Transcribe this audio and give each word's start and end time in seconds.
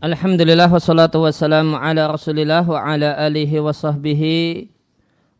Alhamdulillah 0.00 0.72
wassalatu 0.72 1.28
wassalamu 1.28 1.76
ala 1.76 2.08
rasulillah 2.08 2.64
wa 2.64 2.80
ala 2.80 3.20
alihi 3.20 3.60
wa 3.60 3.68
sahbihi 3.68 4.72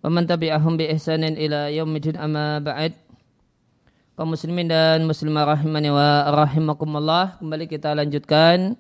wa 0.05 0.13
man 0.13 0.29
tabi'ahum 0.29 0.77
bi 0.77 0.85
ihsanin 0.93 1.33
ila 1.33 1.73
yaumidin 1.73 2.21
amma 2.21 2.61
ba'd. 2.61 2.93
Kaum 4.21 4.37
muslimin 4.37 4.69
dan 4.69 5.09
muslimah 5.09 5.57
rahimani 5.57 5.89
wa 5.89 6.29
rahimakumullah 6.45 7.41
kembali 7.41 7.73
kita 7.73 7.97
lanjutkan 7.97 8.77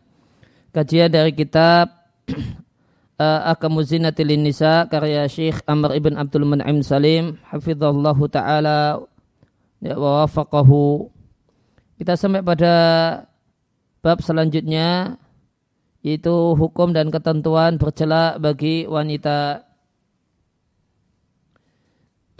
kajian 0.77 1.09
dari 1.09 1.33
kitab 1.33 1.88
uh, 3.16 3.49
Akamu 3.49 3.80
Zinatil 3.80 4.37
Nisa 4.37 4.85
karya 4.85 5.24
Syekh 5.33 5.65
Amr 5.65 5.97
ibn 5.97 6.12
Abdul 6.12 6.45
Mun'im 6.45 6.85
Salim 6.85 7.41
hafizallahu 7.49 8.29
taala 8.29 9.01
ya, 9.80 9.97
wa 9.97 10.29
wafaqahu. 10.29 11.09
Kita 11.97 12.21
sampai 12.21 12.45
pada 12.45 12.77
bab 14.05 14.21
selanjutnya 14.21 15.16
yaitu 16.01 16.56
hukum 16.56 16.96
dan 16.96 17.12
ketentuan 17.12 17.76
bercela 17.76 18.40
bagi 18.40 18.88
wanita. 18.88 19.68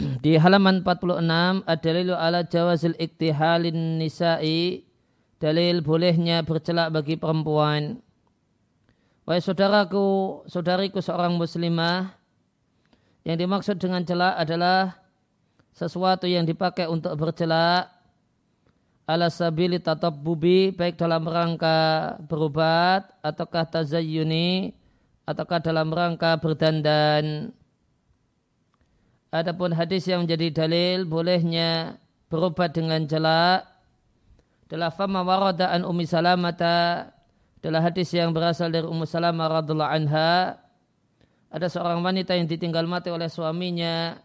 Di 0.25 0.37
halaman 0.41 0.81
46 0.81 1.65
ada 1.69 1.89
ala 2.17 2.41
jawazil 2.45 2.97
iktihalin 2.97 4.01
nisa'i 4.01 4.85
dalil 5.37 5.85
bolehnya 5.85 6.41
bercelak 6.41 6.93
bagi 6.93 7.17
perempuan. 7.17 8.01
Wahai 9.25 9.41
saudaraku, 9.41 10.41
saudariku 10.49 10.97
seorang 10.97 11.37
muslimah, 11.37 12.17
yang 13.21 13.37
dimaksud 13.37 13.77
dengan 13.77 14.01
celak 14.01 14.33
adalah 14.37 14.97
sesuatu 15.77 16.25
yang 16.25 16.45
dipakai 16.45 16.89
untuk 16.89 17.13
bercelak 17.17 18.00
ala 19.11 19.27
sabili 19.27 19.75
bubi 20.23 20.71
baik 20.71 20.95
dalam 20.95 21.27
rangka 21.27 22.15
berobat 22.31 23.11
ataukah 23.19 23.67
tazayyuni 23.67 24.71
ataukah 25.27 25.59
dalam 25.59 25.91
rangka 25.91 26.39
berdandan. 26.39 27.51
Adapun 29.31 29.75
hadis 29.75 30.07
yang 30.07 30.23
menjadi 30.23 30.63
dalil 30.63 31.03
bolehnya 31.03 31.99
berobat 32.31 32.71
dengan 32.71 33.03
jelak 33.03 33.67
adalah 34.71 34.91
fama 34.95 35.23
warada 35.27 35.75
an 35.75 35.83
Ummi 35.83 36.07
Salamata 36.07 37.11
adalah 37.59 37.91
hadis 37.91 38.15
yang 38.15 38.31
berasal 38.31 38.71
dari 38.71 38.87
Ummu 38.87 39.03
Salamah 39.03 39.59
radhiallahu 39.59 39.91
anha 39.91 40.55
ada 41.51 41.67
seorang 41.67 41.99
wanita 41.99 42.31
yang 42.39 42.47
ditinggal 42.47 42.87
mati 42.87 43.11
oleh 43.11 43.27
suaminya. 43.27 44.15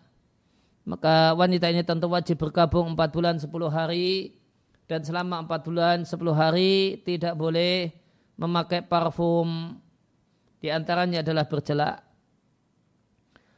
Maka 0.87 1.34
wanita 1.34 1.67
ini 1.75 1.83
tentu 1.83 2.06
wajib 2.06 2.39
berkabung 2.39 2.95
4 2.95 3.11
bulan 3.11 3.34
10 3.43 3.50
hari 3.67 4.39
dan 4.87 5.03
selama 5.03 5.42
empat 5.42 5.67
bulan 5.67 6.06
sepuluh 6.06 6.34
hari 6.34 7.03
tidak 7.03 7.34
boleh 7.34 7.91
memakai 8.39 8.87
parfum 8.87 9.78
di 10.62 10.70
antaranya 10.70 11.27
adalah 11.27 11.47
berjelak. 11.47 12.06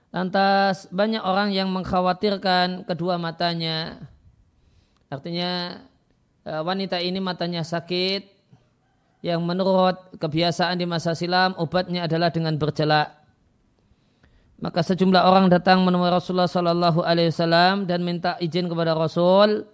Lantas 0.09 0.89
banyak 0.89 1.21
orang 1.21 1.53
yang 1.53 1.69
mengkhawatirkan 1.69 2.89
kedua 2.89 3.21
matanya. 3.21 4.09
Artinya 5.13 5.85
e, 6.49 6.53
wanita 6.65 6.97
ini 6.97 7.21
matanya 7.21 7.61
sakit 7.61 8.25
yang 9.21 9.45
menurut 9.45 10.17
kebiasaan 10.17 10.81
di 10.81 10.89
masa 10.89 11.13
silam 11.13 11.53
obatnya 11.61 12.09
adalah 12.09 12.33
dengan 12.33 12.57
berjelak. 12.57 13.13
Maka 14.59 14.81
sejumlah 14.81 15.23
orang 15.23 15.53
datang 15.53 15.85
menemui 15.85 16.09
Rasulullah 16.09 16.51
Sallallahu 16.51 17.05
Alaihi 17.05 17.31
Wasallam 17.31 17.85
dan 17.85 18.03
minta 18.03 18.41
izin 18.41 18.67
kepada 18.67 18.97
Rasul 18.97 19.69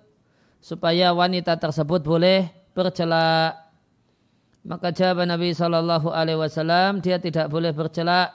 supaya 0.65 1.13
wanita 1.13 1.61
tersebut 1.61 2.01
boleh 2.01 2.49
bercelak. 2.73 3.53
Maka 4.65 4.97
jawab 4.97 5.29
Nabi 5.29 5.53
Shallallahu 5.53 6.09
Alaihi 6.09 6.41
Wasallam 6.41 7.05
dia 7.05 7.21
tidak 7.21 7.53
boleh 7.53 7.77
bercelak. 7.77 8.33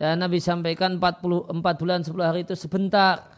Dan 0.00 0.24
Nabi 0.24 0.40
sampaikan 0.40 0.96
44 0.96 1.52
bulan 1.76 2.00
10 2.00 2.16
hari 2.24 2.48
itu 2.48 2.56
sebentar 2.56 3.28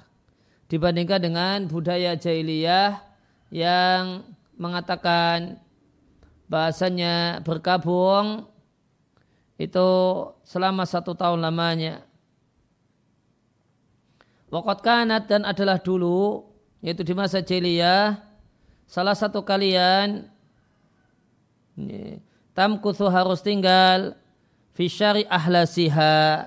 dibandingkan 0.71 1.19
dengan 1.19 1.67
budaya 1.67 2.15
jahiliyah 2.15 3.03
yang 3.51 4.23
mengatakan 4.55 5.59
bahasanya 6.47 7.43
berkabung 7.43 8.47
itu 9.59 9.89
selama 10.47 10.87
satu 10.87 11.19
tahun 11.19 11.43
lamanya. 11.43 12.07
Wakat 14.47 14.79
kanat 14.83 15.27
dan 15.27 15.43
adalah 15.43 15.83
dulu 15.83 16.47
yaitu 16.79 17.03
di 17.03 17.11
masa 17.19 17.43
jahiliyah 17.43 18.23
salah 18.87 19.19
satu 19.19 19.43
kalian 19.43 20.31
tamkuthu 22.55 23.11
harus 23.11 23.43
tinggal 23.43 24.15
fisyari 24.79 25.27
ahlasiha 25.27 26.47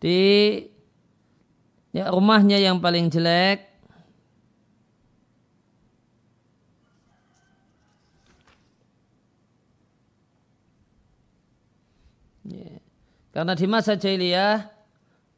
di 0.00 0.20
ya, 1.92 2.08
rumahnya 2.12 2.60
yang 2.60 2.76
paling 2.80 3.08
jelek. 3.08 3.68
Karena 13.30 13.54
di 13.54 13.66
masa 13.70 13.94
jahiliyah 13.94 14.79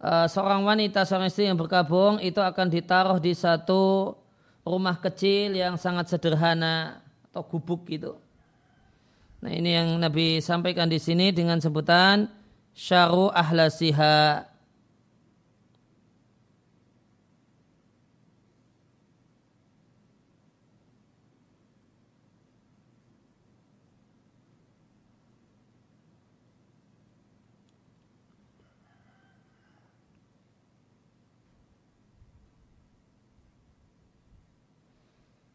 uh, 0.02 0.26
seorang 0.26 0.66
wanita, 0.66 1.06
seorang 1.06 1.30
istri 1.30 1.46
yang 1.46 1.56
berkabung 1.56 2.18
itu 2.18 2.42
akan 2.42 2.66
ditaruh 2.68 3.22
di 3.22 3.32
satu 3.32 4.12
rumah 4.66 4.98
kecil 4.98 5.54
yang 5.54 5.78
sangat 5.78 6.10
sederhana 6.10 7.00
atau 7.30 7.42
gubuk 7.46 7.86
gitu. 7.88 8.18
Nah 9.42 9.50
ini 9.50 9.74
yang 9.74 9.98
Nabi 9.98 10.38
sampaikan 10.38 10.86
di 10.86 11.02
sini 11.02 11.34
dengan 11.34 11.58
sebutan 11.58 12.30
syaru 12.76 13.30
ahlasiha. 13.32 14.51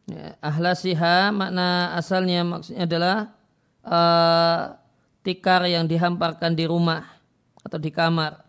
Ya, 0.08 0.40
ahlasiha 0.40 1.28
makna 1.36 1.92
asalnya 1.92 2.40
maksudnya 2.40 2.88
adalah 2.88 3.16
uh, 3.84 4.72
tikar 5.20 5.68
yang 5.68 5.84
dihamparkan 5.84 6.56
di 6.56 6.64
rumah 6.64 7.04
atau 7.60 7.76
di 7.76 7.92
kamar. 7.92 8.40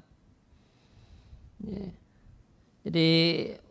Ya. 1.60 1.92
Jadi 2.88 3.10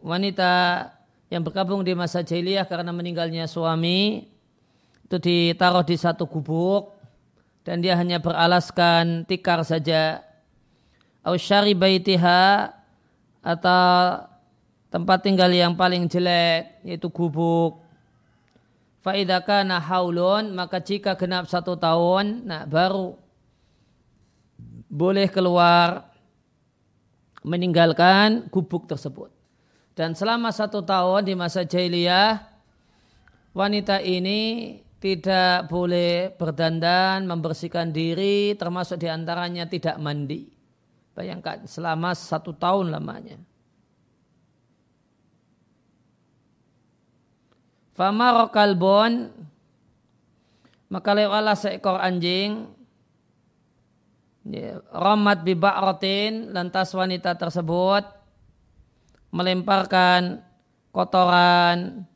wanita 0.05 0.85
yang 1.33 1.41
berkabung 1.41 1.81
di 1.81 1.97
masa 1.97 2.21
jahiliyah 2.21 2.69
karena 2.69 2.93
meninggalnya 2.93 3.49
suami 3.49 4.29
itu 5.09 5.17
ditaruh 5.17 5.81
di 5.81 5.97
satu 5.97 6.29
gubuk 6.29 6.93
dan 7.65 7.81
dia 7.81 7.97
hanya 7.97 8.21
beralaskan 8.21 9.25
tikar 9.25 9.65
saja. 9.65 10.21
Ausyari 11.25 11.73
baitiha 11.73 12.69
atau 13.41 14.29
tempat 14.89 15.25
tinggal 15.25 15.53
yang 15.53 15.77
paling 15.77 16.09
jelek 16.09 16.81
yaitu 16.85 17.09
gubuk. 17.13 17.85
Faidaka 19.05 19.63
haulun 19.79 20.53
maka 20.53 20.83
jika 20.83 21.15
genap 21.15 21.47
satu 21.47 21.79
tahun 21.79 22.45
nah 22.45 22.67
baru 22.67 23.15
boleh 24.89 25.29
keluar 25.29 26.09
meninggalkan 27.45 28.49
gubuk 28.51 28.89
tersebut. 28.89 29.31
Dan 29.95 30.15
selama 30.15 30.51
satu 30.51 30.83
tahun 30.83 31.27
di 31.27 31.35
masa 31.35 31.67
jahiliyah 31.67 32.43
wanita 33.53 33.99
ini 34.03 34.79
tidak 34.99 35.71
boleh 35.71 36.35
berdandan, 36.35 37.23
membersihkan 37.23 37.95
diri, 37.95 38.59
termasuk 38.59 38.99
di 38.99 39.07
antaranya 39.07 39.67
tidak 39.71 39.95
mandi. 40.03 40.51
Bayangkan 41.15 41.67
selama 41.67 42.15
satu 42.15 42.55
tahun 42.55 42.95
lamanya. 42.95 43.39
Fama 47.99 48.47
kalbon 48.55 49.35
maka 50.87 51.11
lewatlah 51.19 51.59
seekor 51.59 51.99
anjing 51.99 52.71
ya, 54.47 54.79
Ramat 54.95 55.43
biba'ratin 55.43 56.55
lantas 56.55 56.95
wanita 56.95 57.35
tersebut 57.35 58.07
melemparkan 59.35 60.47
kotoran 60.95 62.07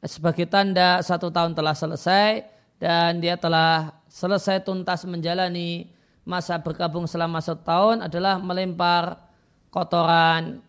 sebagai 0.00 0.48
tanda 0.48 1.04
satu 1.04 1.28
tahun 1.28 1.52
telah 1.52 1.76
selesai 1.76 2.48
dan 2.80 3.20
dia 3.20 3.36
telah 3.36 4.00
selesai 4.08 4.64
tuntas 4.64 5.04
menjalani 5.04 5.92
masa 6.24 6.56
berkabung 6.56 7.04
selama 7.04 7.44
satu 7.44 7.62
tahun 7.62 7.96
adalah 8.08 8.40
melempar 8.40 9.20
kotoran 9.68 10.64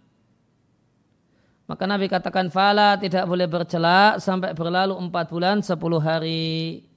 Maka 1.68 1.84
Nabi 1.84 2.08
katakan 2.08 2.48
fala 2.48 2.96
tidak 2.96 3.28
boleh 3.28 3.44
bercelak 3.44 4.24
sampai 4.24 4.56
berlalu 4.56 4.96
empat 4.96 5.28
bulan 5.28 5.60
sepuluh 5.60 6.00
hari. 6.00 6.88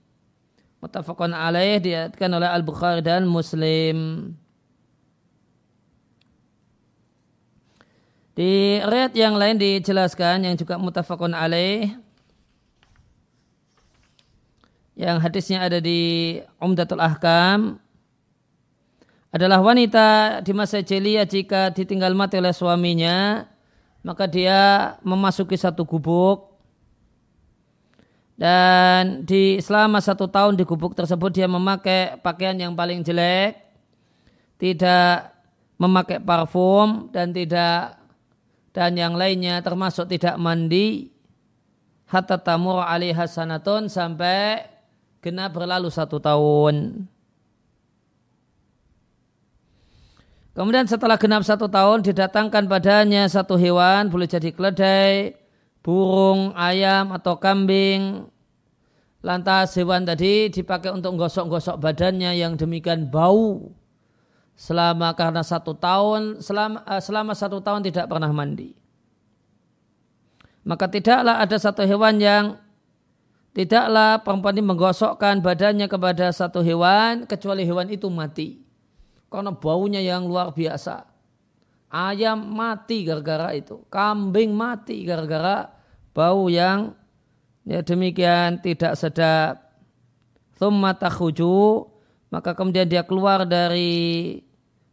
Mutafakun 0.79 1.35
alaih 1.35 1.83
diatkan 1.83 2.31
oleh 2.31 2.47
Al-Bukhari 2.47 3.03
dan 3.03 3.27
Muslim. 3.27 4.31
Di 8.39 8.79
riat 8.81 9.13
yang 9.13 9.35
lain 9.37 9.59
dijelaskan 9.59 10.47
yang 10.47 10.55
juga 10.55 10.79
mutafakun 10.79 11.35
alaih. 11.35 11.91
Yang 14.95 15.17
hadisnya 15.19 15.67
ada 15.67 15.83
di 15.83 16.39
Umdatul 16.63 17.03
Ahkam 17.03 17.83
adalah 19.35 19.59
wanita 19.59 20.41
di 20.47 20.53
masa 20.55 20.79
jeliya 20.79 21.27
jika 21.27 21.75
ditinggal 21.75 22.15
mati 22.15 22.39
oleh 22.39 22.55
suaminya 22.55 23.45
maka 24.01 24.25
dia 24.25 24.95
memasuki 25.05 25.57
satu 25.57 25.85
gubuk. 25.85 26.49
Dan 28.41 29.29
di 29.29 29.61
selama 29.61 30.01
satu 30.01 30.25
tahun 30.25 30.57
di 30.57 30.65
gubuk 30.65 30.97
tersebut 30.97 31.29
dia 31.29 31.45
memakai 31.45 32.17
pakaian 32.25 32.57
yang 32.57 32.73
paling 32.73 33.05
jelek. 33.05 33.61
Tidak 34.57 35.17
memakai 35.81 36.21
parfum 36.21 37.09
dan 37.13 37.33
tidak 37.33 38.01
dan 38.71 38.97
yang 38.97 39.17
lainnya 39.17 39.61
termasuk 39.61 40.09
tidak 40.09 40.41
mandi. 40.41 41.13
Hatta 42.09 42.41
tamur 42.41 42.83
alaiha 42.83 43.29
sanatun 43.29 43.87
sampai 43.87 44.67
genap 45.21 45.55
berlalu 45.55 45.93
satu 45.93 46.19
tahun. 46.19 47.07
Kemudian 50.61 50.85
setelah 50.85 51.17
genap 51.17 51.41
satu 51.41 51.73
tahun 51.73 52.05
didatangkan 52.05 52.69
padanya 52.69 53.25
satu 53.33 53.57
hewan, 53.57 54.13
boleh 54.13 54.29
jadi 54.29 54.53
keledai, 54.53 55.33
burung, 55.81 56.53
ayam 56.53 57.17
atau 57.17 57.41
kambing. 57.41 58.29
Lantas 59.25 59.73
hewan 59.81 60.05
tadi 60.05 60.53
dipakai 60.53 60.93
untuk 60.93 61.17
gosok-gosok 61.17 61.81
badannya 61.81 62.37
yang 62.37 62.61
demikian 62.61 63.09
bau 63.09 63.73
selama 64.53 65.17
karena 65.17 65.41
satu 65.41 65.73
tahun 65.73 66.45
selama 66.45 66.85
eh, 66.85 67.01
selama 67.01 67.33
satu 67.33 67.65
tahun 67.65 67.81
tidak 67.81 68.13
pernah 68.13 68.29
mandi. 68.29 68.77
Maka 70.69 70.93
tidaklah 70.93 71.41
ada 71.41 71.57
satu 71.57 71.89
hewan 71.89 72.21
yang 72.21 72.61
tidaklah 73.57 74.21
perempuan 74.21 74.61
ini 74.61 74.77
menggosokkan 74.77 75.41
badannya 75.41 75.89
kepada 75.89 76.29
satu 76.37 76.61
hewan 76.61 77.25
kecuali 77.25 77.65
hewan 77.65 77.89
itu 77.89 78.13
mati 78.13 78.70
karena 79.31 79.55
baunya 79.55 80.03
yang 80.03 80.27
luar 80.27 80.51
biasa. 80.51 81.07
Ayam 81.91 82.55
mati 82.55 83.03
gara-gara 83.03 83.55
itu, 83.55 83.83
kambing 83.91 84.55
mati 84.55 85.03
gara-gara 85.03 85.71
bau 86.15 86.47
yang 86.47 86.95
ya 87.67 87.83
demikian 87.83 88.63
tidak 88.63 88.95
sedap. 88.99 89.71
Thumma 90.61 90.93
takhuju, 90.93 91.89
maka 92.29 92.53
kemudian 92.53 92.85
dia 92.85 93.03
keluar 93.03 93.49
dari 93.49 94.39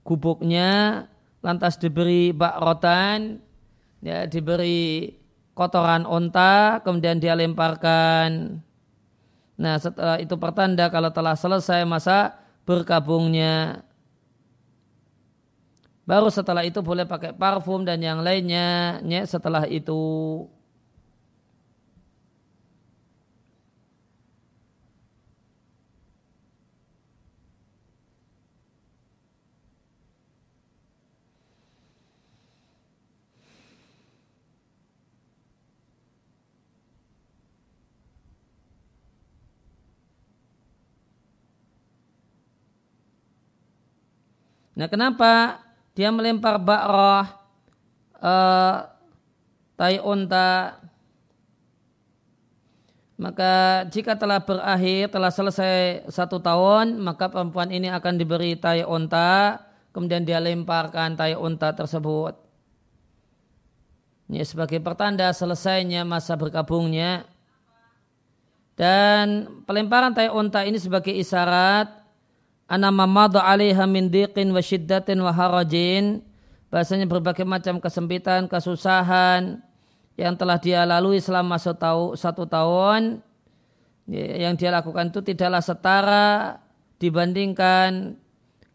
gubuknya, 0.07 1.03
lantas 1.43 1.75
diberi 1.75 2.31
bakrotan, 2.31 3.43
ya 3.99 4.23
diberi 4.25 5.11
kotoran 5.51 6.07
onta, 6.07 6.79
kemudian 6.87 7.19
dia 7.19 7.35
lemparkan. 7.35 8.63
Nah 9.57 9.75
setelah 9.81 10.21
itu 10.21 10.37
pertanda 10.37 10.87
kalau 10.87 11.09
telah 11.09 11.33
selesai 11.33 11.83
masa 11.83 12.37
berkabungnya. 12.63 13.86
Baru 16.07 16.31
setelah 16.31 16.63
itu 16.63 16.79
boleh 16.79 17.03
pakai 17.03 17.35
parfum 17.35 17.83
dan 17.83 17.99
yang 17.99 18.23
lainnya 18.23 19.03
setelah 19.27 19.67
itu. 19.67 20.47
Nah 44.77 44.85
kenapa 44.85 45.66
dia 45.97 46.13
melempar 46.13 46.61
ba'rah 46.61 47.25
uh, 48.21 48.85
tai 49.73 49.97
unta 49.97 50.77
maka 53.17 53.81
jika 53.89 54.13
telah 54.13 54.45
berakhir 54.45 55.09
telah 55.09 55.33
selesai 55.33 56.05
satu 56.05 56.37
tahun 56.37 57.01
maka 57.01 57.33
perempuan 57.33 57.73
ini 57.73 57.89
akan 57.89 58.13
diberi 58.13 58.53
tai 58.53 58.85
unta 58.85 59.57
kemudian 59.89 60.21
dia 60.21 60.37
lemparkan 60.37 61.17
tai 61.17 61.33
unta 61.33 61.73
tersebut. 61.73 62.37
Ini 64.29 64.45
sebagai 64.45 64.77
pertanda 64.77 65.33
selesainya 65.33 66.05
masa 66.05 66.37
berkabungnya 66.37 67.25
dan 68.77 69.49
pelemparan 69.65 70.13
tai 70.13 70.29
unta 70.29 70.61
ini 70.61 70.77
sebagai 70.77 71.09
isyarat 71.09 71.96
ana 72.67 72.91
mamadu 72.91 73.39
alaiha 73.39 73.87
min 73.87 74.11
diqin 74.11 74.51
wa 74.51 74.59
syiddatin 74.59 75.17
wa 75.23 75.31
harajin. 75.31 76.21
Bahasanya 76.67 77.07
berbagai 77.07 77.47
macam 77.47 77.79
kesempitan, 77.79 78.51
kesusahan 78.51 79.63
yang 80.19 80.35
telah 80.35 80.59
dia 80.59 80.83
lalui 80.83 81.23
selama 81.23 81.55
satu 81.55 82.43
tahun. 82.43 83.23
Yang 84.11 84.53
dia 84.59 84.71
lakukan 84.75 85.11
itu 85.11 85.19
tidaklah 85.23 85.63
setara 85.63 86.27
dibandingkan 86.99 88.19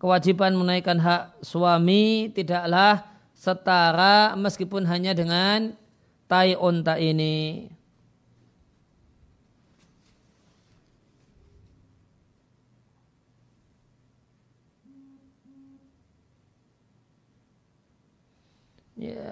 kewajiban 0.01 0.57
menaikkan 0.57 0.97
hak 0.97 1.45
suami. 1.45 2.33
Tidaklah 2.33 3.05
setara 3.37 4.33
meskipun 4.41 4.89
hanya 4.89 5.13
dengan 5.13 5.77
tai 6.33 6.57
unta 6.57 6.97
ini. 6.97 7.69
Yeah. 19.03 19.32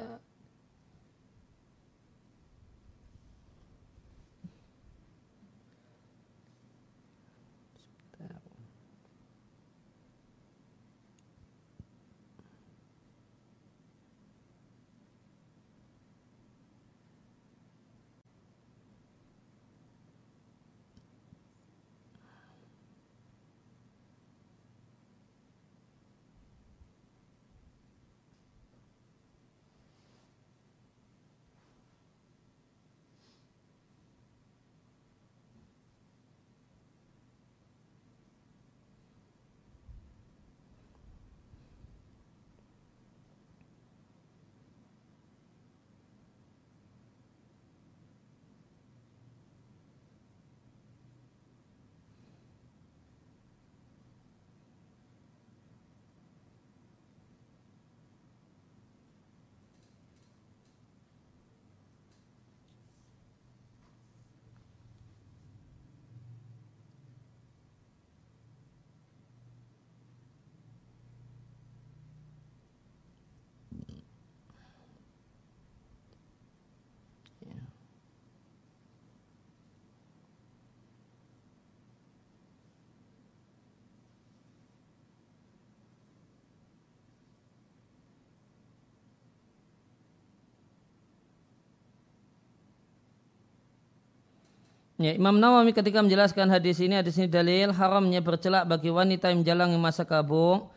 Ya, 95.01 95.17
Imam 95.17 95.41
Nawawi 95.41 95.73
ketika 95.73 96.05
menjelaskan 96.05 96.53
hadis 96.53 96.77
ini, 96.77 96.93
hadis 96.93 97.17
ini 97.17 97.25
dalil 97.25 97.73
haramnya 97.73 98.21
bercelak 98.21 98.69
bagi 98.69 98.93
wanita 98.93 99.33
yang 99.33 99.41
menjalani 99.41 99.81
masa 99.81 100.05
kabung, 100.05 100.69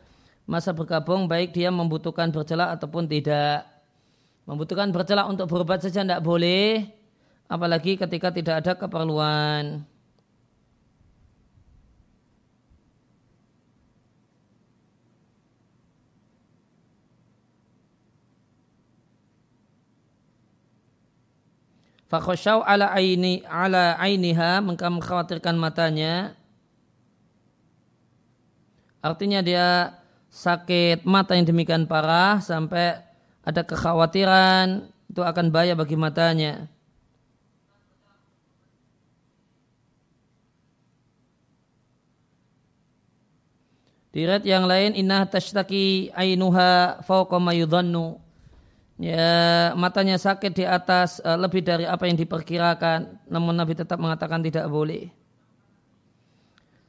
masa 0.47 0.71
berkabung 0.71 1.27
baik 1.27 1.51
dia 1.51 1.67
membutuhkan 1.67 2.31
bercelak 2.31 2.71
ataupun 2.79 3.03
tidak. 3.03 3.67
Membutuhkan 4.47 4.95
bercelak 4.95 5.27
untuk 5.27 5.51
berobat 5.51 5.83
saja 5.83 6.07
tidak 6.07 6.23
boleh, 6.23 6.87
apalagi 7.51 7.99
ketika 7.99 8.31
tidak 8.31 8.63
ada 8.63 8.71
keperluan. 8.79 9.83
Fakhosyau 22.13 22.61
ala 22.61 22.93
aini 22.93 23.41
ala 23.49 23.97
ainiha 23.97 24.61
mengkhawatirkan 24.61 25.57
matanya. 25.57 26.37
Artinya 29.01 29.41
dia 29.41 29.97
sakit 30.29 31.09
mata 31.09 31.33
yang 31.33 31.49
demikian 31.49 31.89
parah 31.89 32.37
sampai 32.37 33.01
ada 33.41 33.65
kekhawatiran 33.65 34.85
itu 35.09 35.25
akan 35.25 35.49
bahaya 35.49 35.73
bagi 35.73 35.97
matanya. 35.97 36.69
Di 44.13 44.21
yang 44.45 44.69
lain 44.69 44.93
inna 44.93 45.25
tashtaki 45.25 46.13
ainuha 46.13 47.01
fawqa 47.01 47.41
ma 47.41 47.57
ya 48.97 49.73
matanya 49.73 50.17
sakit 50.21 50.51
di 50.53 50.65
atas 50.65 51.21
uh, 51.21 51.37
lebih 51.37 51.61
dari 51.65 51.85
apa 51.85 52.05
yang 52.09 52.17
diperkirakan. 52.17 53.29
Namun 53.29 53.57
Nabi 53.57 53.73
tetap 53.77 53.97
mengatakan 53.97 54.41
tidak 54.41 54.69
boleh. 54.69 55.09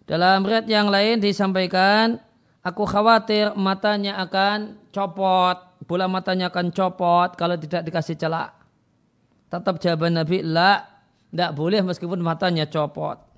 Dalam 0.04 0.44
riwayat 0.44 0.68
yang 0.68 0.92
lain 0.92 1.20
disampaikan 1.20 2.20
aku 2.60 2.84
khawatir 2.84 3.56
matanya 3.56 4.20
akan 4.20 4.76
copot 4.92 5.56
bola 5.84 6.08
matanya 6.08 6.48
akan 6.48 6.72
copot 6.72 7.36
kalau 7.36 7.56
tidak 7.56 7.84
dikasih 7.84 8.16
celak. 8.16 8.52
Tetap 9.52 9.80
jawaban 9.80 10.16
Nabi 10.16 10.40
la 10.40 10.84
tidak 11.28 11.52
boleh 11.56 11.80
meskipun 11.82 12.22
matanya 12.22 12.68
copot 12.70 13.33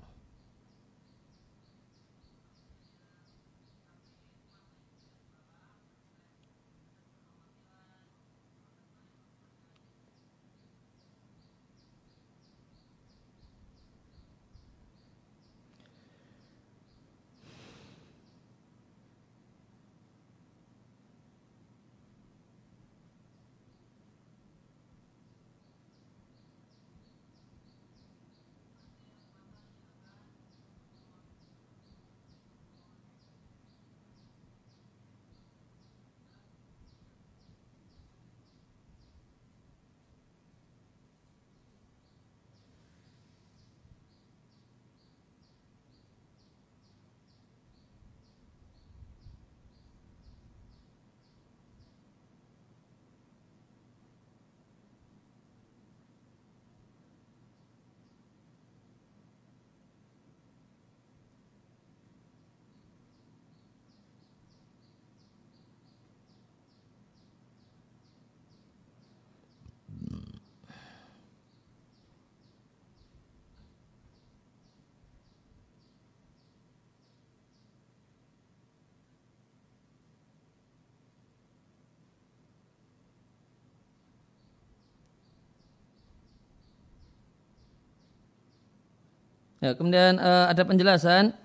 Ya, 89.67 89.75
kemudian 89.75 90.15
uh, 90.15 90.47
ada 90.47 90.63
penjelasan 90.63 91.35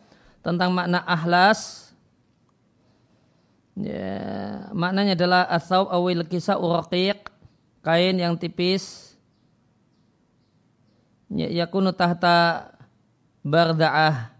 tentang 0.47 0.71
makna 0.71 1.02
ahlas. 1.02 1.91
Ya, 3.75 4.71
maknanya 4.71 5.19
adalah 5.19 5.43
asau 5.50 5.91
awil 5.91 6.23
kisah 6.23 6.55
uraqiq, 6.55 7.19
kain 7.83 8.14
yang 8.14 8.38
tipis. 8.38 9.19
Ya, 11.35 11.50
yakunu 11.50 11.91
tahta 11.91 12.71
barda'ah 13.43 14.32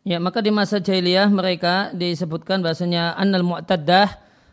Ya, 0.00 0.16
maka 0.16 0.40
di 0.40 0.48
masa 0.48 0.80
jahiliyah 0.80 1.28
mereka 1.28 1.92
disebutkan 1.92 2.64
bahasanya 2.64 3.12
annal 3.20 3.44
mu'taddah 3.44 4.08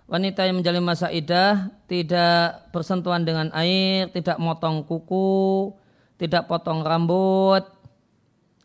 wanita 0.07 0.43
yang 0.43 0.59
menjalani 0.59 0.83
masa 0.83 1.07
idah 1.07 1.71
tidak 1.87 2.67
bersentuhan 2.75 3.23
dengan 3.23 3.47
air, 3.55 4.11
tidak 4.11 4.35
motong 4.43 4.83
kuku, 4.83 5.71
tidak 6.19 6.51
potong 6.51 6.83
rambut 6.83 7.63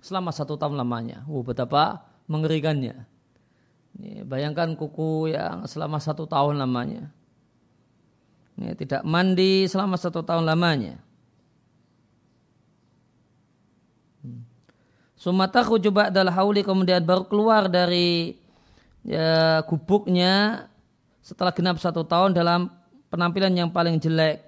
selama 0.02 0.34
satu 0.34 0.58
tahun 0.58 0.74
lamanya. 0.74 1.22
Uh, 1.30 1.46
betapa 1.46 2.02
mengerikannya. 2.26 3.06
Ini, 3.98 4.26
bayangkan 4.26 4.74
kuku 4.74 5.30
yang 5.30 5.68
selama 5.70 6.02
satu 6.02 6.26
tahun 6.26 6.58
lamanya. 6.58 7.14
Ini, 8.58 8.74
tidak 8.74 9.06
mandi 9.06 9.70
selama 9.70 9.94
satu 9.94 10.26
tahun 10.26 10.50
lamanya. 10.50 10.98
Sumata 15.22 15.62
coba 15.62 16.10
adalah 16.10 16.34
hauli 16.34 16.66
kemudian 16.66 16.98
baru 17.06 17.22
keluar 17.22 17.70
dari 17.70 18.34
ya, 19.06 19.62
gubuknya 19.70 20.66
setelah 21.22 21.54
genap 21.54 21.78
satu 21.78 22.02
tahun 22.02 22.34
dalam 22.34 22.66
penampilan 23.06 23.54
yang 23.54 23.70
paling 23.70 24.02
jelek. 24.02 24.42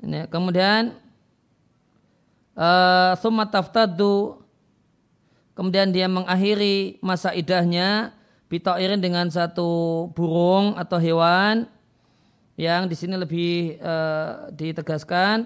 Ini, 0.00 0.24
kemudian 0.32 0.96
uh, 2.56 3.12
kemudian 5.52 5.92
dia 5.92 6.08
mengakhiri 6.08 6.96
masa 7.04 7.36
idahnya 7.36 8.15
bitairin 8.46 9.02
dengan 9.02 9.26
satu 9.30 10.06
burung 10.14 10.78
atau 10.78 10.98
hewan 11.02 11.66
yang 12.56 12.88
di 12.88 12.96
sini 12.96 13.18
lebih 13.20 13.76
uh, 13.84 14.48
ditegaskan 14.54 15.44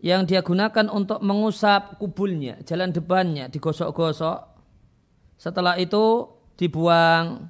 yang 0.00 0.24
dia 0.24 0.40
gunakan 0.40 0.88
untuk 0.88 1.20
mengusap 1.20 2.00
kubulnya, 2.00 2.56
jalan 2.64 2.88
depannya 2.88 3.52
digosok-gosok. 3.52 4.38
Setelah 5.36 5.76
itu 5.76 6.28
dibuang. 6.56 7.48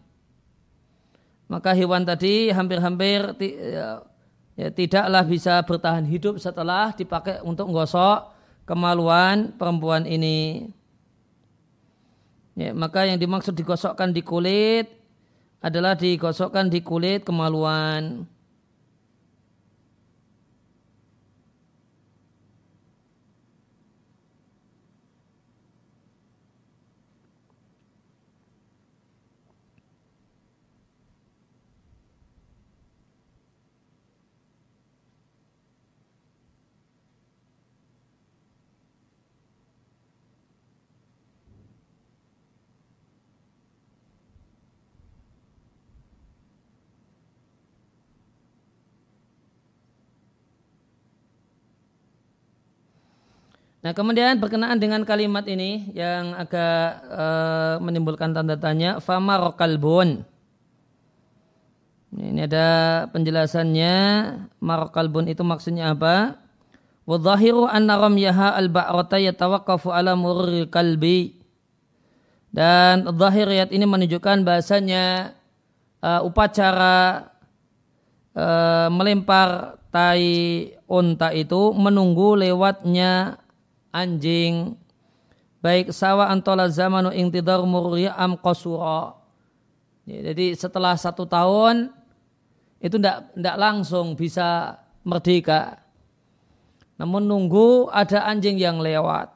maka 1.50 1.75
hewan 1.75 2.07
tadi 2.07 2.55
hampir-hampir 2.55 3.35
ya, 3.43 4.07
ya, 4.55 4.69
tidaklah 4.71 5.27
bisa 5.27 5.59
bertahan 5.67 6.07
hidup 6.07 6.39
setelah 6.39 6.95
dipakai 6.95 7.43
untuk 7.43 7.67
menggosok 7.67 8.31
kemaluan 8.71 9.50
perempuan 9.59 10.07
ini. 10.07 10.71
Ya, 12.59 12.75
maka 12.75 13.07
yang 13.07 13.19
dimaksud 13.21 13.54
digosokkan 13.54 14.11
di 14.11 14.26
kulit 14.26 14.90
adalah 15.61 15.95
digosokkan 15.95 16.73
di 16.73 16.80
kulit 16.83 17.23
kemaluan. 17.23 18.26
Nah 53.81 53.97
kemudian 53.97 54.37
berkenaan 54.37 54.77
dengan 54.77 55.09
kalimat 55.09 55.49
ini 55.49 55.89
yang 55.97 56.37
agak 56.37 57.01
uh, 57.09 57.75
menimbulkan 57.81 58.37
tanda 58.37 58.61
tanya, 58.61 59.01
fama 59.01 59.41
rokalbun. 59.41 60.29
Ini 62.11 62.45
ada 62.45 62.69
penjelasannya, 63.15 63.97
marokalbun 64.61 65.33
itu 65.33 65.41
maksudnya 65.41 65.97
apa? 65.97 66.37
Wadhahiru 67.09 67.65
anna 67.65 67.97
ramyaha 67.97 68.53
al-ba'rata 68.61 69.17
yatawaqqafu 69.17 69.89
ala 69.89 70.13
murri 70.13 70.69
kalbi. 70.69 71.41
Dan 72.53 73.07
zahiriyat 73.07 73.73
ini 73.73 73.87
menunjukkan 73.89 74.45
bahasanya 74.45 75.33
uh, 76.05 76.21
upacara 76.27 77.31
uh, 78.37 78.93
melempar 78.93 79.81
tai 79.89 80.75
unta 80.91 81.33
itu 81.33 81.73
menunggu 81.73 82.37
lewatnya 82.37 83.40
anjing 83.91 84.75
baik 85.61 85.93
sawa 85.93 86.33
antola 86.33 86.67
zamanu 86.73 87.13
intidar 87.13 87.63
murya 87.63 88.17
am 88.17 88.35
qasura. 88.39 89.15
Ya, 90.09 90.33
jadi 90.33 90.57
setelah 90.57 90.97
satu 90.97 91.29
tahun 91.29 91.93
itu 92.81 92.97
tidak 92.97 93.31
tidak 93.37 93.57
langsung 93.61 94.17
bisa 94.17 94.81
merdeka. 95.05 95.85
Namun 96.97 97.25
nunggu 97.25 97.89
ada 97.93 98.29
anjing 98.29 98.61
yang 98.61 98.81
lewat. 98.81 99.33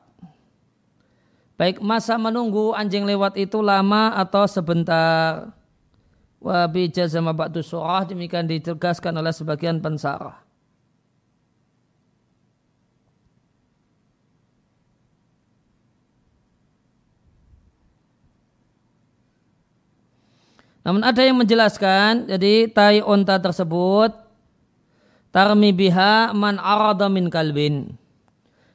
Baik 1.54 1.78
masa 1.78 2.18
menunggu 2.18 2.74
anjing 2.74 3.06
lewat 3.06 3.38
itu 3.38 3.62
lama 3.62 4.12
atau 4.18 4.44
sebentar. 4.44 5.54
Wabi 6.44 6.92
jazama 6.92 7.32
ba'du 7.32 7.64
surah 7.64 8.04
demikian 8.04 8.44
ditegaskan 8.44 9.16
oleh 9.16 9.32
sebagian 9.32 9.80
pensarah. 9.80 10.43
Namun 20.84 21.00
ada 21.00 21.24
yang 21.24 21.40
menjelaskan, 21.40 22.28
jadi 22.28 22.68
tai 22.68 23.00
onta 23.00 23.40
tersebut 23.40 24.12
tarmi 25.32 25.72
biha 25.72 26.36
man 26.36 26.60
arada 26.60 27.08
min 27.08 27.32
kalbin. 27.32 27.96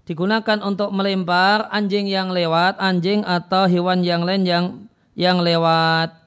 Digunakan 0.09 0.65
untuk 0.65 0.89
melempar 0.89 1.69
anjing 1.69 2.09
yang 2.09 2.33
lewat, 2.33 2.81
anjing 2.81 3.21
atau 3.21 3.69
hewan 3.69 4.01
yang 4.01 4.25
lain 4.25 4.41
yang 4.41 4.65
yang 5.13 5.37
lewat. 5.37 6.17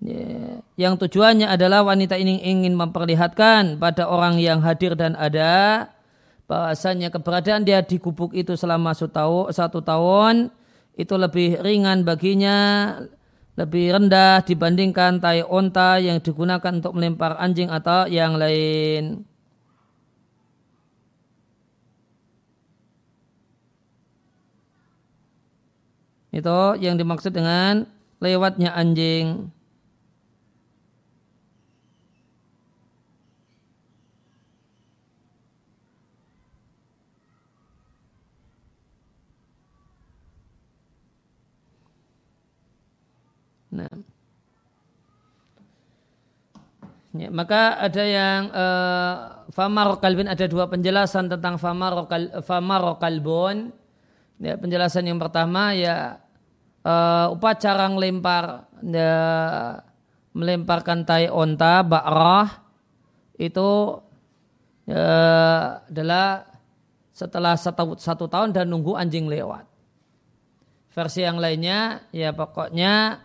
Ya, 0.00 0.64
yang 0.80 0.96
tujuannya 0.96 1.52
adalah 1.52 1.84
wanita 1.84 2.16
ini 2.16 2.40
ingin 2.48 2.72
memperlihatkan 2.80 3.76
pada 3.76 4.08
orang 4.08 4.40
yang 4.40 4.64
hadir 4.64 4.96
dan 4.96 5.20
ada 5.20 5.88
bahasanya 6.48 7.12
keberadaan 7.12 7.64
dia 7.64 7.80
di 7.84 8.00
gubuk 8.00 8.32
itu 8.32 8.56
selama 8.56 8.96
satu 8.96 9.80
tahun 9.84 10.52
itu 10.94 11.14
lebih 11.18 11.58
ringan 11.62 12.06
baginya, 12.06 12.58
lebih 13.54 13.94
rendah 13.94 14.42
dibandingkan 14.42 15.22
tai 15.22 15.46
onta 15.46 16.02
yang 16.02 16.18
digunakan 16.18 16.74
untuk 16.74 16.94
melempar 16.94 17.38
anjing 17.38 17.70
atau 17.70 18.10
yang 18.10 18.34
lain. 18.34 19.22
Itu 26.34 26.74
yang 26.82 26.98
dimaksud 26.98 27.30
dengan 27.30 27.86
lewatnya 28.18 28.74
anjing. 28.74 29.53
Nah. 43.74 43.90
Ya, 47.14 47.30
maka 47.30 47.78
ada 47.78 48.02
yang 48.02 48.50
uh, 48.50 49.14
famar 49.54 50.02
kalbin 50.02 50.26
ada 50.26 50.50
dua 50.50 50.66
penjelasan 50.66 51.30
tentang 51.30 51.62
famar 51.62 52.10
famar 52.42 52.98
kalbon. 52.98 53.70
Ya, 54.42 54.58
penjelasan 54.58 55.06
yang 55.06 55.22
pertama 55.22 55.78
ya 55.78 56.18
uh, 56.82 57.30
upacara 57.30 57.86
melempar 57.86 58.66
ya, 58.82 59.14
melemparkan 60.34 61.06
tai 61.06 61.30
onta 61.30 61.86
ba'rah 61.86 62.66
itu 63.38 64.02
ya, 64.90 65.06
adalah 65.86 66.50
setelah 67.14 67.54
satu, 67.54 67.94
satu 67.94 68.26
tahun 68.26 68.50
dan 68.50 68.66
nunggu 68.66 68.98
anjing 68.98 69.30
lewat. 69.30 69.70
Versi 70.90 71.22
yang 71.22 71.38
lainnya 71.38 72.10
ya 72.10 72.34
pokoknya 72.34 73.22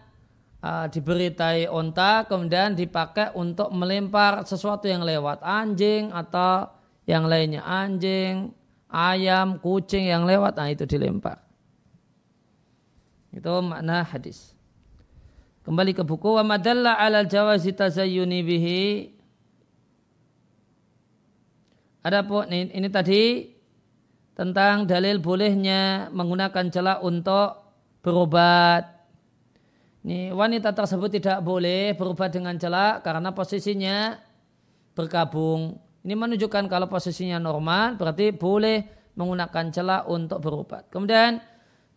uh, 0.63 0.85
diberi 0.91 1.31
tai 1.31 1.65
onta 1.67 2.27
kemudian 2.27 2.75
dipakai 2.75 3.35
untuk 3.35 3.71
melempar 3.71 4.43
sesuatu 4.43 4.87
yang 4.87 5.03
lewat 5.03 5.43
anjing 5.43 6.11
atau 6.11 6.67
yang 7.09 7.25
lainnya 7.25 7.65
anjing, 7.65 8.53
ayam, 8.85 9.57
kucing 9.57 10.05
yang 10.05 10.29
lewat 10.29 10.53
nah 10.53 10.69
itu 10.69 10.85
dilempar. 10.85 11.41
Itu 13.33 13.61
makna 13.61 14.05
hadis. 14.05 14.53
Kembali 15.65 15.93
ke 15.93 16.01
buku 16.01 16.37
wa 16.37 16.43
madalla 16.45 16.97
'alal 16.97 17.29
jawazi 17.29 17.73
tazayyuni 17.73 18.39
bihi. 18.41 18.81
Adapun 22.01 22.47
ini, 22.49 22.73
ini 22.73 22.89
tadi 22.89 23.53
tentang 24.33 24.87
dalil 24.87 25.19
bolehnya 25.19 26.07
menggunakan 26.15 26.71
celak 26.71 27.03
untuk 27.03 27.59
berobat 27.99 28.98
ini 29.99 30.31
wanita 30.31 30.71
tersebut 30.71 31.19
tidak 31.19 31.43
boleh 31.43 31.91
berubah 31.91 32.31
dengan 32.31 32.55
celak 32.55 33.03
karena 33.03 33.35
posisinya 33.35 34.15
berkabung. 34.95 35.75
Ini 36.07 36.15
menunjukkan 36.15 36.71
kalau 36.71 36.87
posisinya 36.87 37.35
normal 37.35 37.99
berarti 37.99 38.31
boleh 38.31 38.87
menggunakan 39.19 39.65
celak 39.75 40.07
untuk 40.07 40.39
berobat. 40.39 40.87
Kemudian 40.87 41.43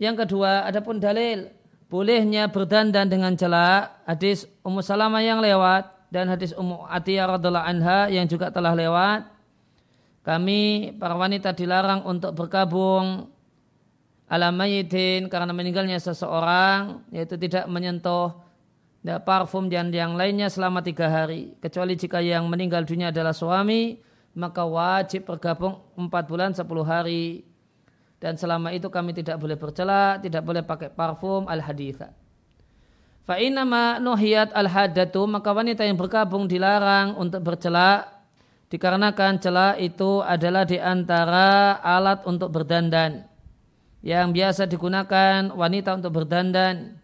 yang 0.03 0.19
kedua 0.19 0.67
adapun 0.67 0.99
dalil 0.99 1.47
bolehnya 1.87 2.51
berdandan 2.51 3.07
dengan 3.07 3.39
celak 3.39 4.03
hadis 4.03 4.51
Ummu 4.67 4.83
Salamah 4.83 5.23
yang 5.23 5.39
lewat 5.39 6.11
dan 6.11 6.27
hadis 6.27 6.51
Ummu 6.59 6.91
Atiyah 6.91 7.39
radhiallahu 7.39 7.69
anha 7.71 8.11
yang 8.11 8.27
juga 8.27 8.51
telah 8.51 8.75
lewat. 8.75 9.31
Kami 10.27 10.95
para 10.99 11.15
wanita 11.15 11.55
dilarang 11.55 12.03
untuk 12.07 12.35
berkabung 12.35 13.32
ala 14.33 14.49
mayyitin 14.49 15.29
karena 15.29 15.53
meninggalnya 15.53 16.01
seseorang 16.01 17.05
yaitu 17.13 17.37
tidak 17.37 17.69
menyentuh 17.69 18.41
ya, 19.05 19.21
parfum 19.21 19.69
dan 19.69 19.93
yang 19.93 20.17
lainnya 20.17 20.49
selama 20.49 20.81
tiga 20.81 21.13
hari. 21.13 21.53
Kecuali 21.61 21.93
jika 21.93 22.25
yang 22.25 22.49
meninggal 22.49 22.89
dunia 22.89 23.13
adalah 23.13 23.37
suami 23.37 24.01
maka 24.33 24.65
wajib 24.65 25.29
bergabung 25.29 25.85
empat 26.01 26.25
bulan 26.25 26.57
sepuluh 26.57 26.89
hari. 26.89 27.45
Dan 28.17 28.41
selama 28.41 28.73
itu 28.73 28.89
kami 28.89 29.13
tidak 29.13 29.37
boleh 29.37 29.61
bercela 29.61 30.17
tidak 30.17 30.41
boleh 30.47 30.65
pakai 30.65 30.89
parfum 30.89 31.45
al 31.51 31.61
haditha 31.61 32.17
fa 33.23 33.39
ma 33.67 34.03
nuhiyat 34.03 34.51
al 34.55 34.67
hadatu 34.67 35.31
maka 35.31 35.55
wanita 35.55 35.87
yang 35.87 35.95
bergabung 35.95 36.51
dilarang 36.51 37.15
untuk 37.15 37.43
bercela 37.43 38.23
dikarenakan 38.67 39.39
celah 39.39 39.79
itu 39.79 40.23
adalah 40.25 40.67
di 40.67 40.79
antara 40.83 41.79
alat 41.83 42.27
untuk 42.27 42.51
berdandan 42.51 43.32
yang 44.03 44.35
biasa 44.35 44.67
digunakan 44.67 45.55
wanita 45.55 45.95
untuk 45.95 46.23
berdandan 46.23 46.99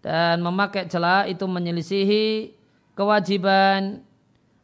dan 0.00 0.40
memakai 0.40 0.88
celak 0.88 1.28
itu 1.28 1.44
menyelisihi 1.44 2.56
kewajiban 2.96 4.00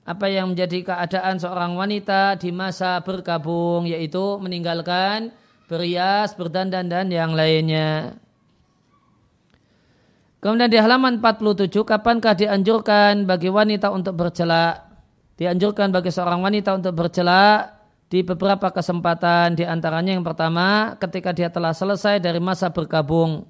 apa 0.09 0.27
yang 0.33 0.57
menjadi 0.57 0.89
keadaan 0.89 1.37
seorang 1.37 1.77
wanita 1.77 2.41
di 2.41 2.49
masa 2.49 2.97
berkabung 3.05 3.85
yaitu 3.85 4.41
meninggalkan 4.41 5.29
berias, 5.69 6.33
berdandan 6.33 6.89
dan 6.89 7.13
yang 7.13 7.37
lainnya. 7.37 8.17
Kemudian 10.41 10.73
di 10.73 10.81
halaman 10.81 11.21
47, 11.21 11.69
kapankah 11.85 12.33
dianjurkan 12.33 13.29
bagi 13.29 13.53
wanita 13.53 13.93
untuk 13.93 14.17
bercelak? 14.17 14.89
Dianjurkan 15.37 15.93
bagi 15.93 16.09
seorang 16.09 16.41
wanita 16.41 16.79
untuk 16.81 16.97
bercelak 16.97 17.78
di 18.09 18.25
beberapa 18.25 18.73
kesempatan. 18.73 19.57
Di 19.57 19.65
antaranya 19.69 20.17
yang 20.17 20.25
pertama, 20.25 20.97
ketika 20.97 21.31
dia 21.33 21.53
telah 21.53 21.77
selesai 21.77 22.21
dari 22.21 22.41
masa 22.41 22.73
berkabung. 22.73 23.45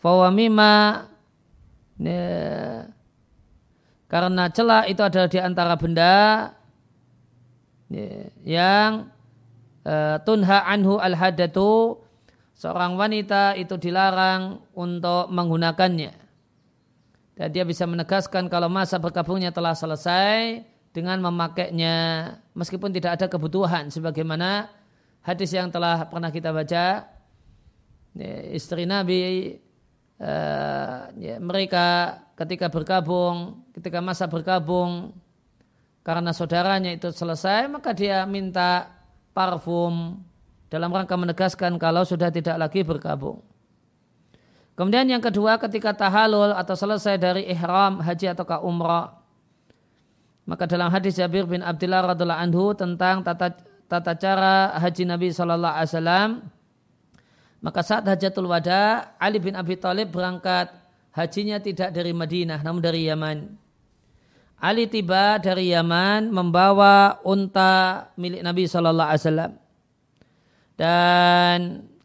Fawamima, 0.00 1.04
karena 4.08 4.44
celak 4.48 4.88
itu 4.88 5.02
adalah 5.04 5.28
di 5.28 5.38
antara 5.38 5.74
benda 5.76 6.16
ya, 7.92 8.08
yang 8.40 8.90
uh, 9.84 10.16
tunha 10.24 10.64
anhu 10.64 10.96
al-hadatu 10.96 12.00
seorang 12.56 12.96
wanita 12.96 13.60
itu 13.60 13.76
dilarang 13.76 14.64
untuk 14.72 15.28
menggunakannya. 15.28 16.16
Dan 17.36 17.48
dia 17.52 17.64
bisa 17.64 17.84
menegaskan 17.84 18.48
kalau 18.48 18.72
masa 18.72 18.96
berkabungnya 18.96 19.52
telah 19.52 19.76
selesai 19.76 20.64
dengan 20.92 21.20
memakainya 21.24 21.96
meskipun 22.54 22.90
tidak 22.90 23.20
ada 23.20 23.26
kebutuhan 23.30 23.88
sebagaimana 23.88 24.70
hadis 25.22 25.52
yang 25.54 25.68
telah 25.68 26.06
pernah 26.08 26.32
kita 26.32 26.50
baca 26.50 27.06
ya, 28.16 28.34
istri 28.50 28.84
Nabi 28.88 29.54
uh, 30.18 31.10
ya, 31.14 31.36
mereka 31.38 32.18
ketika 32.34 32.72
berkabung 32.72 33.66
ketika 33.76 34.02
masa 34.02 34.26
berkabung 34.26 35.14
karena 36.00 36.32
saudaranya 36.32 36.90
itu 36.96 37.12
selesai 37.12 37.68
maka 37.68 37.92
dia 37.92 38.24
minta 38.24 38.88
parfum 39.36 40.18
dalam 40.70 40.90
rangka 40.94 41.18
menegaskan 41.18 41.76
kalau 41.76 42.06
sudah 42.06 42.30
tidak 42.30 42.56
lagi 42.56 42.86
berkabung. 42.86 43.42
Kemudian 44.78 45.04
yang 45.10 45.20
kedua 45.20 45.60
ketika 45.60 45.92
tahalul 45.92 46.56
atau 46.56 46.72
selesai 46.72 47.20
dari 47.20 47.44
ihram 47.50 48.00
haji 48.00 48.32
atau 48.32 48.46
umrah. 48.64 49.19
Maka 50.50 50.66
dalam 50.66 50.90
hadis 50.90 51.14
Jabir 51.14 51.46
bin 51.46 51.62
Abdullah 51.62 52.10
radhiallahu 52.10 52.42
anhu 52.42 52.74
tentang 52.74 53.22
tata, 53.22 53.54
tata 53.86 54.18
cara 54.18 54.74
haji 54.82 55.06
Nabi 55.06 55.30
Shallallahu 55.30 55.74
Alaihi 55.78 55.90
Wasallam, 55.94 56.30
maka 57.62 57.80
saat 57.86 58.02
hajatul 58.02 58.50
wada 58.50 59.14
Ali 59.22 59.38
bin 59.38 59.54
Abi 59.54 59.78
Thalib 59.78 60.10
berangkat 60.10 60.74
hajinya 61.14 61.62
tidak 61.62 61.94
dari 61.94 62.10
Madinah 62.10 62.66
namun 62.66 62.82
dari 62.82 63.06
Yaman. 63.06 63.46
Ali 64.58 64.90
tiba 64.90 65.38
dari 65.38 65.70
Yaman 65.70 66.34
membawa 66.34 67.22
unta 67.22 68.10
milik 68.18 68.42
Nabi 68.42 68.66
Shallallahu 68.66 69.06
Alaihi 69.06 69.22
Wasallam. 69.22 69.52
Dan 70.74 71.58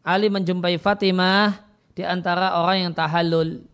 Ali 0.06 0.30
menjumpai 0.30 0.78
Fatimah 0.78 1.66
di 1.98 2.06
antara 2.06 2.62
orang 2.62 2.78
yang 2.78 2.94
tahallul 2.94 3.66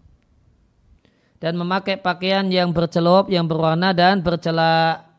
dan 1.42 1.58
memakai 1.58 1.98
pakaian 1.98 2.46
yang 2.54 2.70
bercelup, 2.70 3.28
yang 3.34 3.50
berwarna 3.50 3.98
dan 3.98 4.22
bercelak. 4.22 5.10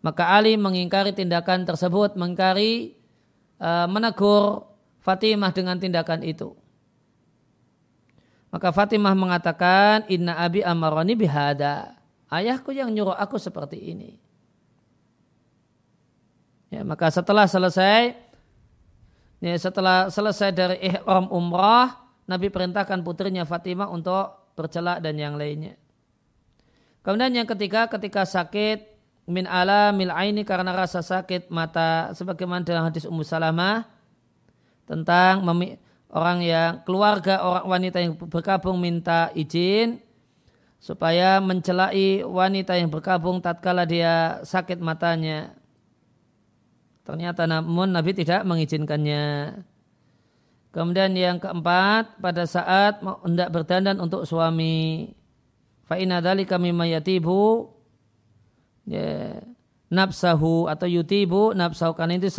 Maka 0.00 0.32
Ali 0.32 0.56
mengingkari 0.56 1.12
tindakan 1.12 1.68
tersebut, 1.68 2.16
mengingkari 2.16 2.96
uh, 3.60 3.84
menegur 3.84 4.64
Fatimah 5.04 5.52
dengan 5.52 5.76
tindakan 5.76 6.24
itu. 6.24 6.56
Maka 8.48 8.72
Fatimah 8.72 9.12
mengatakan, 9.12 10.08
Inna 10.08 10.40
abi 10.40 10.64
amaroni 10.64 11.12
bihada. 11.12 11.92
Ayahku 12.32 12.72
yang 12.72 12.88
nyuruh 12.88 13.14
aku 13.14 13.36
seperti 13.36 13.76
ini. 13.76 14.16
Ya, 16.72 16.80
maka 16.82 17.12
setelah 17.12 17.44
selesai 17.44 18.30
Ya, 19.40 19.56
setelah 19.56 20.12
selesai 20.12 20.52
dari 20.52 20.76
ihram 20.84 21.24
umrah, 21.32 21.96
Nabi 22.28 22.52
perintahkan 22.52 23.00
putrinya 23.00 23.48
Fatimah 23.48 23.88
untuk 23.88 24.39
bercelak 24.60 25.00
dan 25.00 25.16
yang 25.16 25.40
lainnya. 25.40 25.80
Kemudian 27.00 27.32
yang 27.32 27.48
ketiga, 27.48 27.88
ketika 27.88 28.28
sakit 28.28 28.84
min 29.24 29.48
ala 29.48 29.88
mil 29.96 30.12
aini 30.12 30.44
karena 30.44 30.76
rasa 30.76 31.00
sakit 31.00 31.48
mata 31.48 32.12
sebagaimana 32.12 32.60
dalam 32.60 32.84
hadis 32.92 33.08
Ummu 33.08 33.24
Salamah 33.24 33.88
tentang 34.84 35.40
orang 36.12 36.38
yang 36.44 36.84
keluarga 36.84 37.40
orang 37.40 37.64
wanita 37.64 38.04
yang 38.04 38.18
berkabung 38.18 38.76
minta 38.76 39.32
izin 39.32 40.02
supaya 40.82 41.38
mencelai 41.38 42.26
wanita 42.26 42.74
yang 42.76 42.90
berkabung 42.90 43.38
tatkala 43.38 43.86
dia 43.86 44.42
sakit 44.42 44.82
matanya 44.82 45.54
Ternyata 47.10 47.42
namun 47.50 47.90
Nabi 47.90 48.14
tidak 48.14 48.46
mengizinkannya. 48.46 49.56
Kemudian 50.70 51.10
yang 51.18 51.42
keempat, 51.42 52.22
pada 52.22 52.46
saat 52.46 53.02
hendak 53.26 53.50
berdandan 53.50 53.98
untuk 53.98 54.22
suami. 54.22 55.10
Fa'ina 55.90 56.22
kami 56.22 56.70
mayatibu 56.70 57.74
ya, 58.86 59.42
nafsahu 59.90 60.70
atau 60.70 60.86
yutibu 60.86 61.50
nafsahu 61.50 61.98
karena 61.98 62.14
itu 62.14 62.30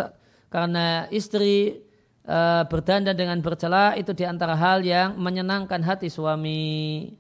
karena 0.47 1.11
istri 1.11 1.83
uh, 2.23 2.63
berdandan 2.71 3.11
dengan 3.11 3.43
bercela 3.43 3.99
itu 3.99 4.15
di 4.15 4.23
antara 4.23 4.55
hal 4.55 4.79
yang 4.87 5.19
menyenangkan 5.19 5.83
hati 5.83 6.07
suami. 6.07 7.11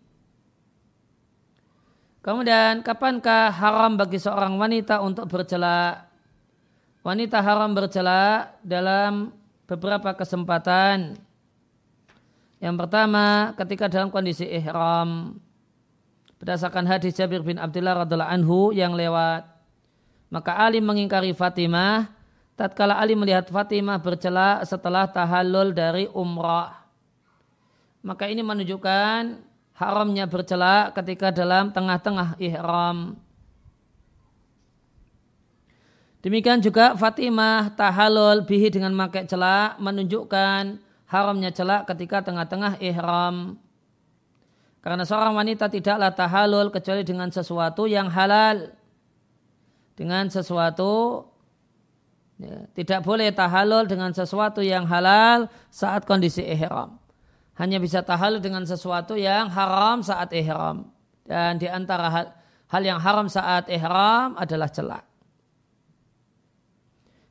Kemudian 2.23 2.79
kapankah 2.79 3.51
haram 3.51 3.99
bagi 3.99 4.15
seorang 4.15 4.55
wanita 4.55 5.03
untuk 5.03 5.27
bercela? 5.27 6.11
wanita 7.01 7.41
haram 7.41 7.73
bercela 7.73 8.53
dalam 8.61 9.33
beberapa 9.71 10.11
kesempatan. 10.11 11.15
Yang 12.59 12.75
pertama, 12.75 13.55
ketika 13.55 13.87
dalam 13.87 14.11
kondisi 14.11 14.43
ihram, 14.43 15.39
berdasarkan 16.37 16.83
hadis 16.85 17.15
Jabir 17.15 17.39
bin 17.39 17.55
Abdullah 17.55 18.03
radhiallahu 18.03 18.33
anhu 18.35 18.59
yang 18.75 18.91
lewat, 18.91 19.47
maka 20.27 20.59
Ali 20.59 20.83
mengingkari 20.83 21.31
Fatimah. 21.31 22.11
Tatkala 22.59 22.99
Ali 22.99 23.17
melihat 23.17 23.49
Fatimah 23.49 23.97
bercela 23.97 24.61
setelah 24.67 25.09
tahallul 25.09 25.73
dari 25.73 26.05
umrah, 26.11 26.83
maka 28.05 28.29
ini 28.29 28.45
menunjukkan 28.45 29.41
haramnya 29.73 30.29
bercela 30.29 30.93
ketika 30.93 31.33
dalam 31.33 31.73
tengah-tengah 31.73 32.37
ihram. 32.37 33.17
Demikian 36.21 36.61
juga 36.61 36.93
Fatimah 36.93 37.73
tahalul 37.73 38.45
bihi 38.45 38.69
dengan 38.69 38.93
memakai 38.93 39.25
celak 39.25 39.81
menunjukkan 39.81 40.77
haramnya 41.09 41.49
celak 41.49 41.89
ketika 41.89 42.21
tengah-tengah 42.21 42.77
ihram. 42.77 43.57
Karena 44.85 45.01
seorang 45.01 45.33
wanita 45.33 45.65
tidaklah 45.69 46.13
tahalul 46.13 46.69
kecuali 46.69 47.01
dengan 47.01 47.33
sesuatu 47.33 47.89
yang 47.89 48.05
halal. 48.09 48.69
Dengan 49.97 50.29
sesuatu 50.29 51.25
ya, 52.37 52.69
tidak 52.73 53.01
boleh 53.05 53.29
tahalul 53.33 53.85
dengan 53.85 54.13
sesuatu 54.13 54.61
yang 54.61 54.85
halal 54.85 55.49
saat 55.73 56.05
kondisi 56.05 56.41
ihram. 56.45 57.01
Hanya 57.57 57.77
bisa 57.77 58.01
tahalul 58.01 58.41
dengan 58.41 58.65
sesuatu 58.65 59.17
yang 59.17 59.49
haram 59.49 60.05
saat 60.05 60.29
ihram. 60.37 60.89
Dan 61.25 61.61
di 61.61 61.69
antara 61.69 62.07
hal, 62.09 62.25
hal 62.69 62.81
yang 62.81 62.97
haram 63.01 63.25
saat 63.29 63.69
ihram 63.69 64.33
adalah 64.37 64.69
celak. 64.69 65.10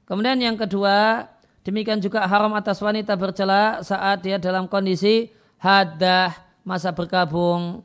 Kemudian 0.04 0.38
yang 0.40 0.56
kedua, 0.58 1.28
demikian 1.62 2.02
juga 2.02 2.24
haram 2.26 2.52
atas 2.56 2.78
wanita 2.82 3.14
bercela 3.14 3.80
saat 3.80 4.20
dia 4.22 4.36
dalam 4.36 4.66
kondisi 4.66 5.30
hadah 5.60 6.34
masa 6.64 6.90
berkabung. 6.94 7.84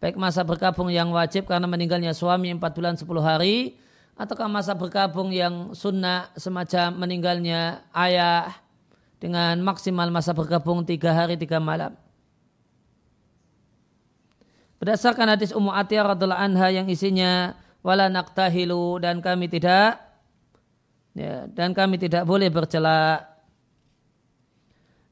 Baik 0.00 0.16
masa 0.16 0.40
berkabung 0.40 0.88
yang 0.88 1.12
wajib 1.12 1.44
karena 1.44 1.68
meninggalnya 1.68 2.16
suami 2.16 2.48
4 2.56 2.60
bulan 2.72 2.94
10 2.96 3.04
hari 3.20 3.76
ataukah 4.16 4.48
masa 4.48 4.72
berkabung 4.72 5.28
yang 5.32 5.76
sunnah 5.76 6.32
semacam 6.36 6.92
meninggalnya 7.04 7.84
ayah 7.92 8.52
dengan 9.20 9.60
maksimal 9.60 10.08
masa 10.08 10.32
berkabung 10.32 10.84
tiga 10.88 11.12
hari 11.12 11.36
tiga 11.36 11.60
malam. 11.60 11.92
Berdasarkan 14.80 15.36
hadis 15.36 15.52
Ummu 15.52 15.68
Atiyah 15.76 16.16
radhiallahu 16.16 16.40
anha 16.40 16.72
yang 16.72 16.88
isinya 16.88 17.52
wala 17.84 18.08
naktahilu 18.08 18.96
dan 19.04 19.20
kami 19.20 19.52
tidak 19.52 20.00
ya, 21.14 21.46
dan 21.50 21.74
kami 21.74 21.96
tidak 21.98 22.26
boleh 22.26 22.50
bercela. 22.50 23.30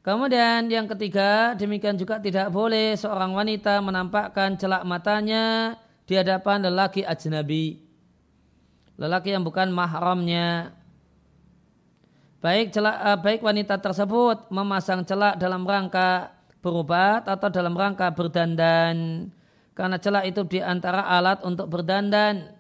Kemudian 0.09 0.73
yang 0.73 0.89
ketiga, 0.89 1.53
demikian 1.53 1.99
juga 2.01 2.17
tidak 2.17 2.49
boleh 2.49 2.97
seorang 2.97 3.35
wanita 3.35 3.85
menampakkan 3.85 4.57
celak 4.57 4.81
matanya 4.89 5.77
di 6.09 6.17
hadapan 6.17 6.65
lelaki 6.65 7.05
ajnabi. 7.05 7.85
Lelaki 8.97 9.37
yang 9.37 9.45
bukan 9.45 9.69
mahramnya. 9.69 10.73
Baik 12.41 12.73
celak, 12.73 12.97
eh, 13.05 13.19
baik 13.21 13.41
wanita 13.45 13.77
tersebut 13.83 14.49
memasang 14.49 15.05
celak 15.05 15.37
dalam 15.37 15.67
rangka 15.69 16.33
berobat 16.65 17.29
atau 17.29 17.53
dalam 17.53 17.77
rangka 17.77 18.09
berdandan. 18.15 19.29
Karena 19.77 20.01
celak 20.01 20.25
itu 20.25 20.43
di 20.47 20.59
antara 20.65 21.05
alat 21.05 21.45
untuk 21.45 21.69
berdandan. 21.69 22.57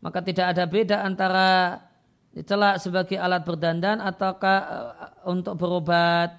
Maka 0.00 0.18
tidak 0.24 0.56
ada 0.56 0.64
beda 0.66 1.04
antara 1.04 1.78
celak 2.40 2.80
sebagai 2.80 3.20
alat 3.20 3.44
berdandan 3.44 4.00
ataukah 4.00 4.58
eh, 4.64 4.88
untuk 5.28 5.60
berobat. 5.60 6.32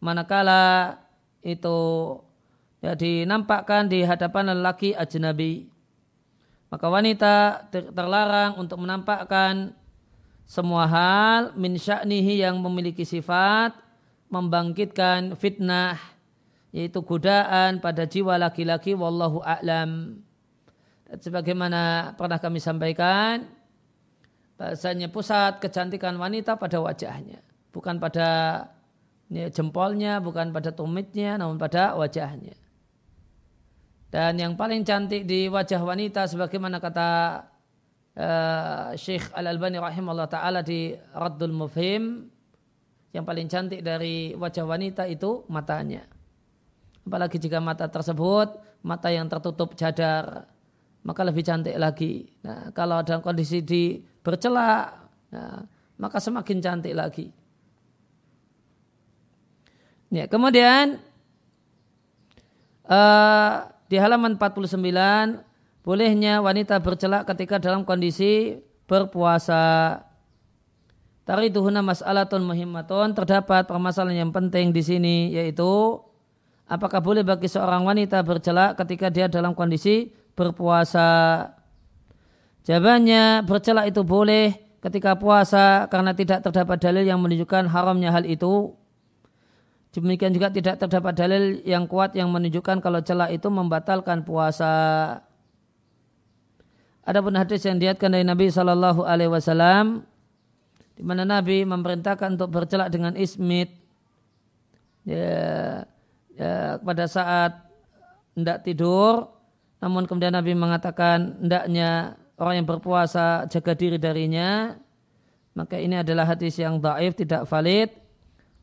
Manakala 0.00 0.96
itu 1.44 1.76
ya 2.80 2.96
dinampakkan 2.96 3.84
di 3.84 4.00
hadapan 4.00 4.56
lelaki 4.56 4.96
ajnabi. 4.96 5.68
Maka 6.72 6.86
wanita 6.88 7.66
terlarang 7.70 8.56
untuk 8.56 8.80
menampakkan 8.80 9.76
semua 10.48 10.88
hal 10.88 11.52
min 11.58 11.76
sya'nihi 11.76 12.40
yang 12.40 12.56
memiliki 12.56 13.04
sifat 13.04 13.76
membangkitkan 14.30 15.34
fitnah 15.34 15.98
yaitu 16.70 17.02
godaan 17.02 17.82
pada 17.82 18.06
jiwa 18.06 18.38
laki-laki 18.38 18.94
wallahu 18.94 19.42
a'lam. 19.42 20.22
Sebagaimana 21.10 22.14
pernah 22.14 22.38
kami 22.38 22.62
sampaikan 22.62 23.50
bahasanya 24.60 25.08
pusat 25.08 25.56
kecantikan 25.56 26.20
wanita 26.20 26.60
pada 26.60 26.84
wajahnya, 26.84 27.40
bukan 27.72 27.96
pada 27.96 28.28
ya, 29.32 29.48
jempolnya, 29.48 30.20
bukan 30.20 30.52
pada 30.52 30.68
tumitnya, 30.68 31.40
namun 31.40 31.56
pada 31.56 31.96
wajahnya. 31.96 32.52
Dan 34.12 34.36
yang 34.36 34.60
paling 34.60 34.84
cantik 34.84 35.24
di 35.24 35.48
wajah 35.48 35.80
wanita 35.80 36.28
sebagaimana 36.28 36.76
kata 36.76 37.08
uh, 38.20 38.92
Syekh 39.00 39.32
Al-Albani 39.32 39.80
rahimahullah 39.80 40.28
taala 40.28 40.60
di 40.60 40.92
Raddul 40.92 41.56
Mufhim 41.56 42.28
yang 43.16 43.24
paling 43.24 43.48
cantik 43.48 43.80
dari 43.80 44.36
wajah 44.36 44.68
wanita 44.68 45.08
itu 45.08 45.48
matanya. 45.48 46.04
Apalagi 47.06 47.40
jika 47.40 47.64
mata 47.64 47.88
tersebut 47.88 48.60
mata 48.84 49.08
yang 49.08 49.24
tertutup 49.24 49.72
cadar 49.72 50.44
maka 51.04 51.24
lebih 51.24 51.44
cantik 51.44 51.76
lagi. 51.80 52.28
Nah, 52.44 52.72
kalau 52.76 53.00
dalam 53.00 53.24
kondisi 53.24 53.64
di 53.64 54.00
bercelak 54.20 54.84
nah, 55.32 55.64
maka 55.96 56.20
semakin 56.20 56.58
cantik 56.60 56.94
lagi. 56.96 57.32
Ya, 60.10 60.26
kemudian 60.26 60.98
uh, 62.90 63.54
di 63.86 63.96
halaman 63.96 64.34
49 64.36 64.74
bolehnya 65.86 66.42
wanita 66.42 66.82
bercelak 66.82 67.30
ketika 67.30 67.62
dalam 67.62 67.86
kondisi 67.86 68.58
berpuasa. 68.90 70.02
Tariduhuna 71.24 71.78
mas'alatun 71.78 72.42
muhimmatun 72.42 73.14
terdapat 73.14 73.62
permasalahan 73.70 74.26
yang 74.26 74.32
penting 74.34 74.74
di 74.74 74.82
sini 74.82 75.30
yaitu 75.30 76.02
apakah 76.66 76.98
boleh 76.98 77.22
bagi 77.22 77.46
seorang 77.46 77.86
wanita 77.86 78.18
bercelak 78.26 78.74
ketika 78.82 79.14
dia 79.14 79.30
dalam 79.30 79.54
kondisi 79.54 80.10
berpuasa. 80.40 81.08
Jawabannya 82.64 83.44
bercelak 83.44 83.92
itu 83.92 84.00
boleh 84.00 84.56
ketika 84.80 85.20
puasa 85.20 85.84
karena 85.92 86.16
tidak 86.16 86.40
terdapat 86.40 86.80
dalil 86.80 87.04
yang 87.04 87.20
menunjukkan 87.20 87.68
haramnya 87.68 88.08
hal 88.08 88.24
itu 88.24 88.80
Demikian 89.90 90.30
juga 90.30 90.54
tidak 90.54 90.78
terdapat 90.78 91.18
dalil 91.18 91.66
yang 91.66 91.90
kuat 91.90 92.14
yang 92.14 92.30
menunjukkan 92.30 92.78
kalau 92.78 93.02
celak 93.02 93.34
itu 93.34 93.50
membatalkan 93.50 94.22
puasa. 94.22 94.70
Adapun 97.02 97.34
hadis 97.34 97.66
yang 97.66 97.82
diatkan 97.82 98.14
dari 98.14 98.22
Nabi 98.22 98.54
Shallallahu 98.54 99.02
Alaihi 99.02 99.34
Wasallam, 99.34 100.06
di 100.94 101.02
mana 101.02 101.26
Nabi 101.26 101.66
memerintahkan 101.66 102.38
untuk 102.38 102.54
bercelak 102.54 102.94
dengan 102.94 103.18
ismit, 103.18 103.74
ya, 105.02 105.82
ya, 106.38 106.78
pada 106.78 107.10
saat 107.10 107.66
hendak 108.38 108.62
tidur, 108.62 109.26
namun 109.80 110.04
kemudian 110.04 110.36
Nabi 110.36 110.52
mengatakan 110.52 111.40
hendaknya 111.40 112.20
orang 112.36 112.62
yang 112.62 112.68
berpuasa 112.68 113.48
jaga 113.48 113.72
diri 113.72 113.96
darinya, 113.96 114.76
maka 115.56 115.80
ini 115.80 116.00
adalah 116.00 116.28
hadis 116.28 116.60
yang 116.60 116.76
daif 116.78 117.16
tidak 117.16 117.48
valid 117.48 117.90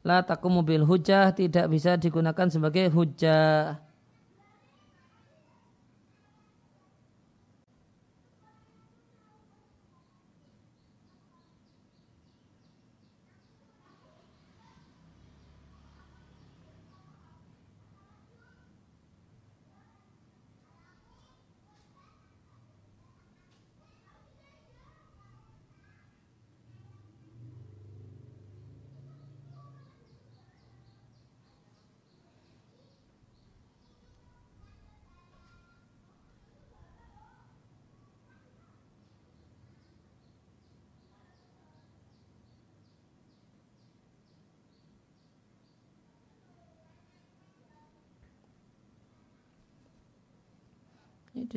la 0.07 0.23
takumu 0.23 0.63
bil 0.63 0.87
hujah 0.87 1.35
tidak 1.35 1.67
bisa 1.67 1.99
digunakan 1.99 2.47
sebagai 2.47 2.87
hujah. 2.93 3.81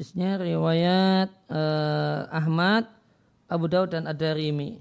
Hadisnya 0.00 0.40
riwayat 0.40 1.28
uh, 1.52 2.24
Ahmad, 2.32 2.88
Abu 3.52 3.68
Daud 3.68 3.92
dan 3.92 4.08
Ad-Darimi. 4.08 4.80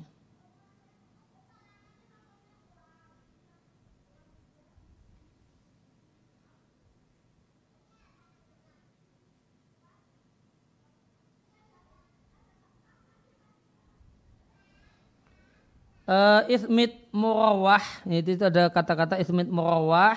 Uh, 16.08 16.47
ismit 16.47 16.95
murawah, 17.12 17.84
itu 18.08 18.39
ada 18.39 18.71
kata-kata 18.71 19.19
ismit 19.19 19.51
murawah 19.51 20.15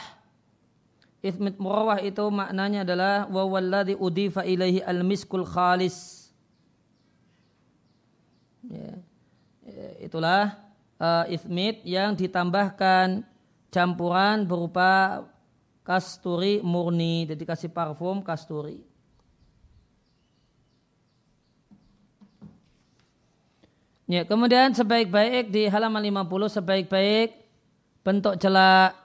Ithmit 1.23 1.55
murawah 1.63 2.03
itu 2.03 2.27
maknanya 2.35 2.83
adalah 2.83 3.31
wa 3.31 3.47
walladhi 3.47 3.95
udifa 3.95 4.43
ilaihi 4.43 4.83
al-miskul 4.83 5.47
khalis. 5.47 6.27
Ya. 8.67 8.99
ya 9.63 9.89
itulah 10.03 10.59
uh, 10.99 11.23
ithmit 11.31 11.79
yang 11.87 12.19
ditambahkan 12.19 13.23
campuran 13.71 14.51
berupa 14.51 15.23
kasturi 15.87 16.59
murni. 16.59 17.31
Jadi 17.31 17.47
kasih 17.47 17.71
parfum 17.71 18.19
kasturi. 18.19 18.83
Ya, 24.11 24.27
kemudian 24.27 24.75
sebaik-baik 24.75 25.55
di 25.55 25.71
halaman 25.71 26.03
50 26.05 26.59
sebaik-baik 26.59 27.33
bentuk 28.03 28.35
celak 28.37 29.02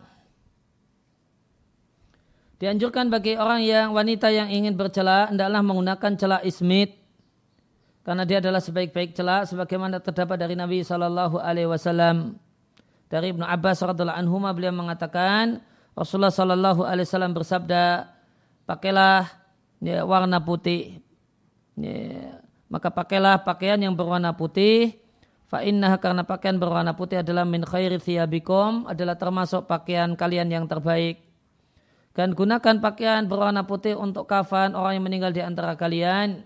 Dianjurkan 2.57 3.13
bagi 3.13 3.37
orang 3.37 3.61
yang 3.61 3.93
wanita 3.93 4.33
yang 4.33 4.49
ingin 4.49 4.73
bercela 4.73 5.29
hendaklah 5.29 5.61
menggunakan 5.61 6.11
celak 6.17 6.41
ismit. 6.41 6.97
Karena 8.01 8.25
dia 8.25 8.41
adalah 8.41 8.57
sebaik-baik 8.57 9.13
celak 9.13 9.45
sebagaimana 9.45 10.01
terdapat 10.01 10.41
dari 10.41 10.57
Nabi 10.57 10.81
Shallallahu 10.81 11.37
Alaihi 11.37 11.69
Wasallam. 11.69 12.33
Dari 13.13 13.29
Ibnu 13.29 13.45
Abbas 13.45 13.77
radhiallahu 13.85 14.17
anhu 14.17 14.41
beliau 14.41 14.73
mengatakan 14.73 15.61
Rasulullah 15.93 16.33
Shallallahu 16.33 16.81
Alaihi 16.81 17.05
Wasallam 17.05 17.37
bersabda 17.37 18.09
pakailah 18.65 19.29
ya, 19.77 20.01
warna 20.01 20.41
putih. 20.41 20.97
Ya, 21.77 22.41
maka 22.73 22.89
pakailah 22.89 23.45
pakaian 23.45 23.77
yang 23.77 23.93
berwarna 23.93 24.33
putih. 24.33 24.97
Fa 25.45 25.61
karena 26.01 26.25
pakaian 26.25 26.57
berwarna 26.57 26.97
putih 26.97 27.21
adalah 27.21 27.45
min 27.45 27.63
khairi 27.63 28.01
thiyabikum 28.01 28.89
adalah 28.89 29.13
termasuk 29.15 29.69
pakaian 29.69 30.17
kalian 30.17 30.51
yang 30.51 30.65
terbaik 30.65 31.26
dan 32.17 32.33
gunakan 32.33 32.81
pakaian 32.81 33.29
berwarna 33.29 33.61
putih 33.61 33.93
untuk 33.93 34.25
kafan 34.25 34.73
orang 34.73 34.97
yang 34.97 35.05
meninggal 35.05 35.29
di 35.29 35.45
antara 35.45 35.77
kalian. 35.77 36.41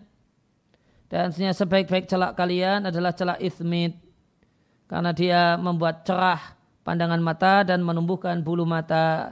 Dan 1.08 1.32
sebaik-baik 1.32 2.12
celak 2.12 2.36
kalian 2.36 2.92
adalah 2.92 3.16
celak 3.16 3.40
ismit. 3.40 3.96
Karena 4.92 5.16
dia 5.16 5.56
membuat 5.56 6.04
cerah 6.04 6.60
pandangan 6.84 7.24
mata 7.24 7.64
dan 7.64 7.80
menumbuhkan 7.88 8.44
bulu 8.44 8.68
mata. 8.68 9.32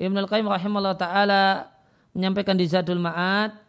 Ibn 0.00 0.24
al-Qayyim 0.24 0.48
rahimahullah 0.48 0.96
ta'ala 0.96 1.68
menyampaikan 2.16 2.56
di 2.56 2.64
Zadul 2.64 2.96
Ma'ad. 2.96 3.60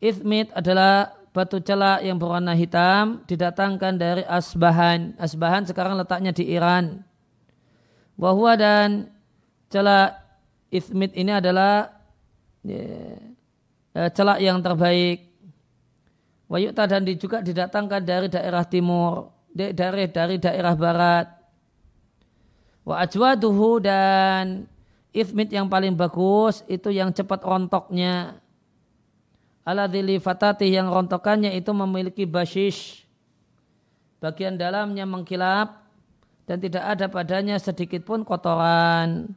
Ismit 0.00 0.56
adalah 0.56 1.12
batu 1.36 1.60
celak 1.60 2.00
yang 2.00 2.16
berwarna 2.16 2.56
hitam 2.56 3.20
didatangkan 3.28 4.00
dari 4.00 4.24
Asbahan. 4.24 5.20
Asbahan 5.20 5.68
sekarang 5.68 6.00
letaknya 6.00 6.32
di 6.32 6.48
Iran. 6.48 7.04
Bahwa 8.16 8.56
dan 8.56 9.12
celak 9.68 10.21
ismit 10.72 11.12
ini 11.12 11.28
adalah 11.28 11.92
ya, 12.64 12.80
eh, 13.92 14.10
celak 14.16 14.40
yang 14.40 14.58
terbaik. 14.64 15.28
Wayukta 16.48 16.84
dan 16.88 17.04
juga 17.16 17.40
didatangkan 17.40 18.00
dari 18.04 18.28
daerah 18.28 18.64
timur, 18.64 19.32
dari 19.52 20.08
dari 20.08 20.36
daerah 20.40 20.74
barat. 20.76 21.28
Wa 22.82 23.04
ajwaduhu 23.04 23.80
dan 23.80 24.66
ismit 25.16 25.52
yang 25.52 25.68
paling 25.68 25.96
bagus 25.96 26.64
itu 26.68 26.88
yang 26.92 27.12
cepat 27.12 27.40
rontoknya. 27.44 28.40
Aladili 29.62 30.18
fatati 30.18 30.66
yang 30.74 30.90
rontokannya 30.90 31.54
itu 31.54 31.70
memiliki 31.70 32.26
basis. 32.26 33.06
Bagian 34.18 34.58
dalamnya 34.58 35.06
mengkilap 35.06 35.86
dan 36.50 36.58
tidak 36.58 36.82
ada 36.82 37.06
padanya 37.06 37.56
sedikit 37.62 38.02
pun 38.02 38.26
kotoran. 38.26 39.30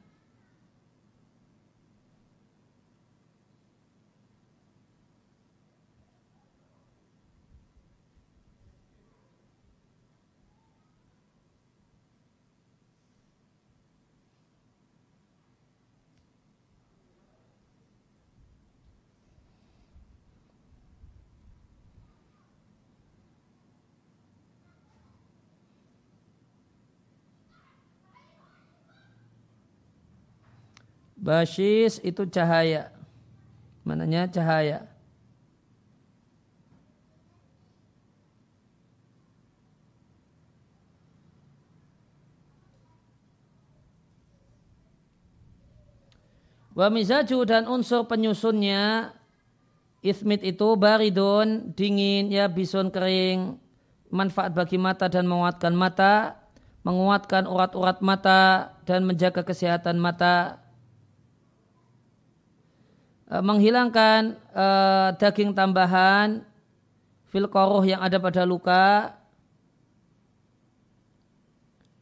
Basis 31.26 31.98
itu 32.06 32.22
cahaya. 32.30 32.94
Mananya 33.82 34.30
cahaya. 34.30 34.86
Wa 46.78 46.94
mizaju 46.94 47.42
dan 47.48 47.66
unsur 47.66 48.06
penyusunnya 48.06 49.10
ismit 50.06 50.46
itu 50.46 50.78
baridun, 50.78 51.74
dingin, 51.74 52.30
ya 52.30 52.46
bison 52.46 52.94
kering, 52.94 53.58
manfaat 54.14 54.54
bagi 54.54 54.78
mata 54.78 55.10
dan 55.10 55.26
menguatkan 55.26 55.74
mata, 55.74 56.38
menguatkan 56.86 57.50
urat-urat 57.50 58.04
mata 58.06 58.76
dan 58.86 59.08
menjaga 59.08 59.42
kesehatan 59.42 59.98
mata 59.98 60.65
menghilangkan 63.30 64.38
uh, 64.54 65.10
daging 65.18 65.58
tambahan 65.58 66.46
fil 67.34 67.50
yang 67.84 68.02
ada 68.02 68.22
pada 68.22 68.46
luka. 68.46 69.18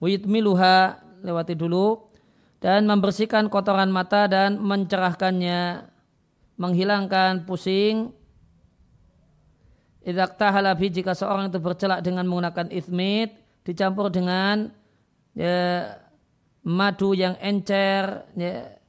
Miluha 0.04 1.00
lewati 1.24 1.56
dulu. 1.56 2.12
Dan 2.60 2.88
membersihkan 2.88 3.48
kotoran 3.52 3.92
mata 3.92 4.28
dan 4.28 4.60
mencerahkannya. 4.60 5.90
Menghilangkan 6.60 7.48
pusing. 7.48 8.12
Idak 10.04 10.36
tahalabi 10.36 10.92
jika 10.92 11.16
seorang 11.16 11.48
itu 11.48 11.64
bercelak 11.64 12.04
dengan 12.04 12.28
menggunakan 12.28 12.68
ismit 12.76 13.40
dicampur 13.64 14.12
dengan 14.12 14.68
ya, 15.32 15.96
madu 16.68 17.16
yang 17.16 17.40
encer 17.40 18.28
ya, 18.36 18.83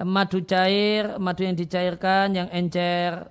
madu 0.00 0.40
cair, 0.44 1.20
madu 1.20 1.44
yang 1.44 1.56
dicairkan, 1.56 2.32
yang 2.32 2.48
encer. 2.48 3.28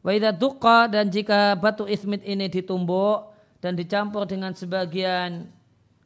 Waidah 0.00 0.32
duqa 0.32 0.88
dan 0.88 1.12
jika 1.12 1.56
batu 1.60 1.84
ismit 1.84 2.24
ini 2.24 2.48
ditumbuk 2.48 3.36
dan 3.60 3.76
dicampur 3.76 4.24
dengan 4.24 4.56
sebagian 4.56 5.52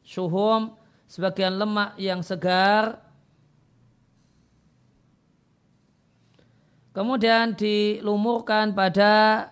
suhum, 0.03 0.75
sebagian 1.07 1.55
lemak 1.55 1.95
yang 1.95 2.19
segar, 2.19 2.99
kemudian 6.91 7.55
dilumurkan 7.55 8.75
pada 8.75 9.47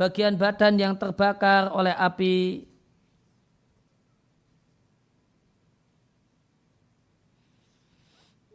bagian 0.00 0.40
badan 0.40 0.80
yang 0.80 0.94
terbakar 0.96 1.68
oleh 1.72 1.92
api 1.92 2.64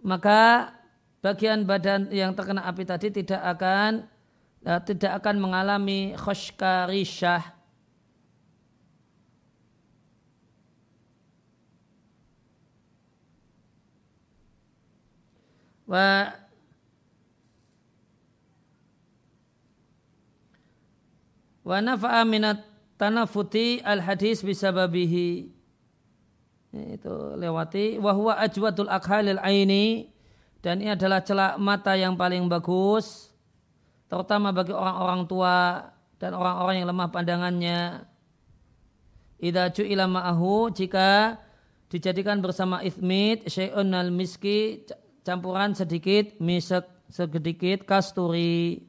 maka 0.02 0.74
bagian 1.22 1.64
badan 1.66 2.10
yang 2.10 2.34
terkena 2.34 2.66
api 2.66 2.84
tadi 2.84 3.14
tidak 3.14 3.42
akan 3.58 4.10
uh, 4.66 4.82
tidak 4.82 5.22
akan 5.22 5.38
mengalami 5.38 6.18
khoshka 6.18 6.90
rishah 6.90 7.46
wa 15.86 16.34
wa 21.62 21.78
nafa'a 21.78 22.26
minat 22.26 22.66
tanafuti 22.98 23.78
al 23.86 24.02
hadis 24.02 24.42
bisababihi 24.42 25.61
itu 26.72 27.36
lewati 27.36 28.00
wahwa 28.00 28.40
ajwadul 28.40 28.88
akhalil 28.88 29.40
aini 29.44 30.08
dan 30.64 30.80
ini 30.80 30.96
adalah 30.96 31.20
celak 31.20 31.60
mata 31.60 32.00
yang 32.00 32.16
paling 32.16 32.48
bagus 32.48 33.32
terutama 34.08 34.56
bagi 34.56 34.72
orang-orang 34.72 35.28
tua 35.28 35.58
dan 36.22 36.38
orang-orang 36.38 36.76
yang 36.78 36.88
lemah 36.94 37.10
pandangannya. 37.10 37.80
Idza 39.42 39.74
ju'ila 39.74 40.06
ma'ahu 40.06 40.70
jika 40.70 41.42
dijadikan 41.90 42.46
bersama 42.46 42.86
ithmit 42.86 43.50
syai'un 43.50 43.90
al 43.98 44.14
miski 44.14 44.86
campuran 45.26 45.74
sedikit 45.74 46.38
misek 46.38 46.86
sedikit 47.10 47.84
kasturi 47.90 48.86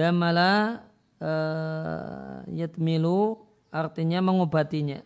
Damala 0.00 0.80
uh, 1.20 2.40
yatmilu 2.48 3.36
artinya 3.68 4.24
mengobatinya. 4.24 5.04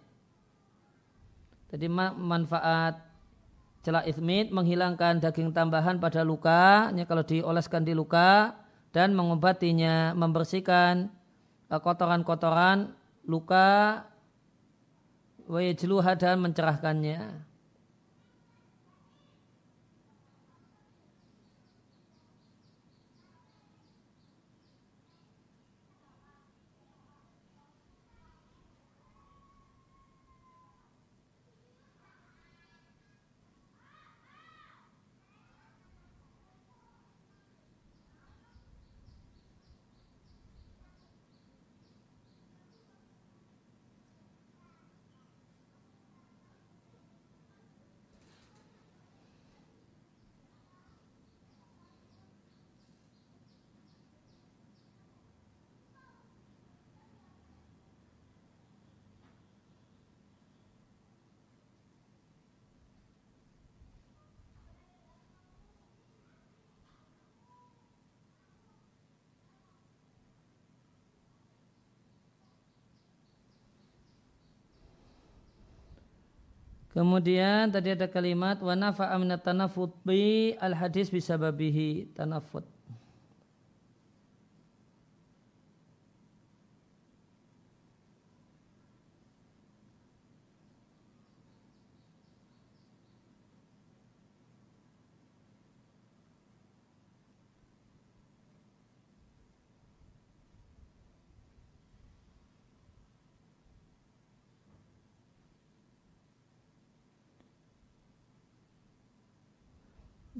Jadi 1.74 1.90
manfaat 1.90 3.02
celak 3.82 4.06
ismit 4.06 4.54
menghilangkan 4.54 5.18
daging 5.18 5.50
tambahan 5.50 5.98
pada 5.98 6.22
luka, 6.22 6.94
kalau 7.10 7.26
dioleskan 7.26 7.82
di 7.82 7.98
luka 7.98 8.54
dan 8.94 9.10
mengobatinya, 9.18 10.14
membersihkan 10.14 11.10
eh, 11.66 11.80
kotoran-kotoran 11.82 12.94
luka 13.26 14.06
wa 15.50 15.60
dan 16.14 16.36
mencerahkannya. 16.38 17.20
Kemudian 76.94 77.74
tadi 77.74 77.90
ada 77.90 78.06
kalimat 78.06 78.62
wa 78.62 78.78
nafa'a 78.78 79.18
minat 79.18 79.42
tanafut 79.42 79.90
al 80.62 80.78
hadis 80.78 81.10
bisa 81.10 81.34
babihi 81.34 82.14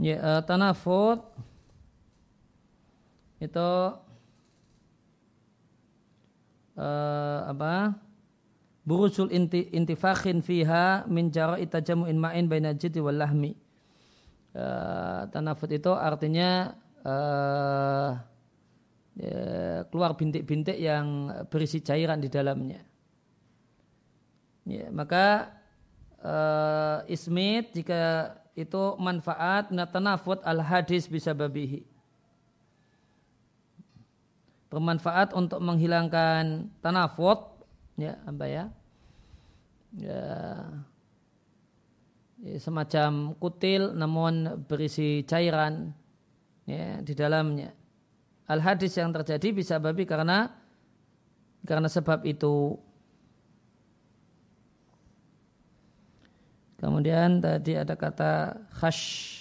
Ya, 0.05 0.21
uh, 0.21 0.43
tanafut 0.45 1.25
itu 3.41 3.71
uh, 6.77 7.41
apa? 7.49 7.97
Burusul 8.85 9.33
inti, 9.33 9.73
intifakhin 9.73 10.45
fiha 10.45 11.09
min 11.09 11.33
jara'i 11.33 11.65
tajamu'in 11.65 12.21
ma'in 12.21 12.45
baina 12.53 12.77
jiddi 12.77 13.01
wal 13.01 13.17
lahmi. 13.17 13.57
Uh, 14.53 15.25
tanafut 15.33 15.73
itu 15.73 15.89
artinya 15.97 16.77
uh, 17.01 18.21
ya, 19.17 19.41
keluar 19.89 20.21
bintik-bintik 20.21 20.77
yang 20.77 21.33
berisi 21.49 21.81
cairan 21.81 22.21
di 22.21 22.29
dalamnya. 22.29 22.85
Ya, 24.69 24.93
maka 24.93 25.49
uh, 26.21 27.09
ismit 27.09 27.73
jika 27.73 28.44
itu 28.55 28.83
manfaat 29.03 29.75
natanafut 29.75 30.39
al 30.47 30.63
hadis 30.63 31.11
bisa 31.11 31.35
babihi. 31.35 31.83
Bermanfaat 34.71 35.35
untuk 35.35 35.59
menghilangkan 35.63 36.71
tanafut 36.83 37.39
ya 37.99 38.19
apa 38.27 38.45
ya? 38.47 38.65
Ya, 39.95 40.23
ya 42.43 42.59
semacam 42.59 43.39
kutil 43.39 43.95
namun 43.95 44.63
berisi 44.67 45.23
cairan 45.27 45.95
ya 46.67 46.99
di 47.03 47.15
dalamnya. 47.15 47.75
Al 48.51 48.63
hadis 48.63 48.95
yang 48.99 49.15
terjadi 49.15 49.55
bisa 49.55 49.79
babi 49.79 50.07
karena 50.07 50.51
karena 51.67 51.89
sebab 51.91 52.23
itu 52.27 52.77
Kemudian 56.85 57.41
tadi 57.41 57.81
ada 57.81 57.97
kata 57.97 58.61
khash. 58.77 59.41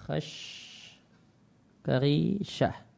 Khash 0.00 0.32
Kari 1.84 2.40
Syah 2.40 2.89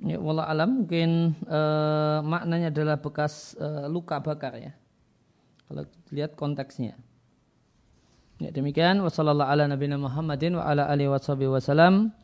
Ya, 0.00 0.16
wala 0.16 0.48
alam 0.48 0.84
mungkin 0.84 1.36
uh, 1.44 2.24
maknanya 2.24 2.72
adalah 2.72 2.96
bekas 3.04 3.52
uh, 3.60 3.84
luka 3.84 4.16
bakar 4.24 4.56
ya. 4.56 4.72
Kalau 5.68 5.84
lihat 6.08 6.40
konteksnya. 6.40 6.96
Ya 8.40 8.48
demikian 8.48 9.04
wasallallahu 9.04 9.44
ala 9.44 9.68
nabiyina 9.68 10.00
Muhammadin 10.00 10.56
wa 10.56 10.64
ala 10.64 10.88
alihi 10.88 11.12
wasallam 11.12 12.16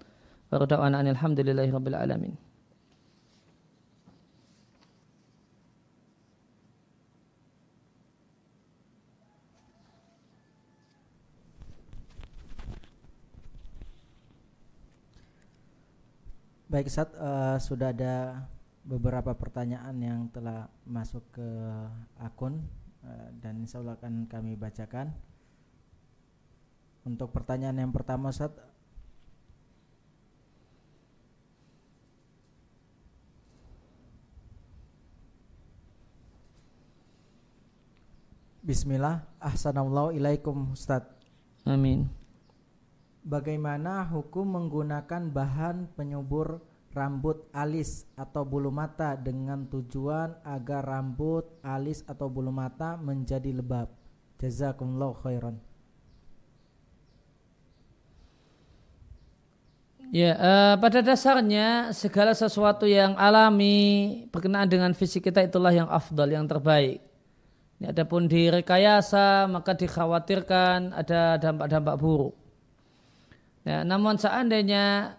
wa 0.48 0.56
alhamdulillahi 1.12 1.68
rabbil 1.68 1.98
alamin. 2.00 2.34
Baik 16.76 16.92
saat 16.92 17.08
uh, 17.16 17.56
eh, 17.56 17.56
sudah 17.56 17.88
ada 17.88 18.44
beberapa 18.84 19.32
pertanyaan 19.32 19.96
yang 19.96 20.20
telah 20.28 20.68
masuk 20.84 21.24
ke 21.32 21.48
akun 22.20 22.60
uh, 23.00 23.32
dan 23.40 23.64
insya 23.64 23.80
Allah 23.80 23.96
akan 23.96 24.28
kami 24.28 24.60
bacakan. 24.60 25.08
Untuk 27.08 27.32
pertanyaan 27.32 27.80
yang 27.80 27.96
pertama 27.96 28.28
saat 28.28 28.52
Bismillah, 38.60 39.24
Ahsanallahu 39.40 40.12
ilaikum 40.12 40.76
Ustaz. 40.76 41.08
Amin. 41.64 42.25
Bagaimana 43.26 44.06
hukum 44.06 44.54
menggunakan 44.54 45.34
bahan 45.34 45.98
penyubur 45.98 46.62
rambut 46.94 47.50
alis 47.50 48.06
atau 48.14 48.46
bulu 48.46 48.70
mata 48.70 49.18
dengan 49.18 49.66
tujuan 49.66 50.46
agar 50.46 50.86
rambut 50.86 51.42
alis 51.66 52.06
atau 52.06 52.30
bulu 52.30 52.54
mata 52.54 52.94
menjadi 52.94 53.50
lebab? 53.50 53.90
Jazakumullah 54.38 55.10
khairan. 55.26 55.58
Ya, 60.14 60.38
uh, 60.38 60.74
pada 60.78 61.02
dasarnya 61.02 61.90
segala 61.90 62.30
sesuatu 62.30 62.86
yang 62.86 63.18
alami 63.18 64.22
berkenaan 64.30 64.70
dengan 64.70 64.94
fisik 64.94 65.26
kita 65.26 65.42
itulah 65.42 65.74
yang 65.74 65.90
afdal, 65.90 66.30
yang 66.30 66.46
terbaik. 66.46 67.02
Ini 67.82 67.90
adapun 67.90 68.30
direkayasa 68.30 69.50
maka 69.50 69.74
dikhawatirkan 69.74 70.94
ada 70.94 71.42
dampak-dampak 71.42 71.98
buruk. 71.98 72.45
Ya, 73.66 73.82
namun 73.82 74.14
seandainya 74.14 75.18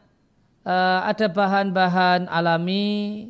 uh, 0.64 1.00
ada 1.04 1.28
bahan-bahan 1.28 2.32
alami 2.32 3.28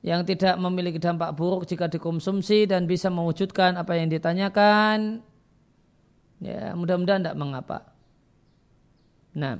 yang 0.00 0.22
tidak 0.22 0.54
memiliki 0.56 0.96
dampak 0.96 1.34
buruk 1.34 1.66
jika 1.66 1.90
dikonsumsi 1.90 2.64
dan 2.64 2.88
bisa 2.88 3.10
mewujudkan 3.10 3.74
apa 3.74 3.98
yang 3.98 4.08
ditanyakan 4.08 5.20
ya 6.38 6.72
mudah-mudahan 6.78 7.22
tidak 7.26 7.38
mengapa 7.38 7.78
nah 9.34 9.58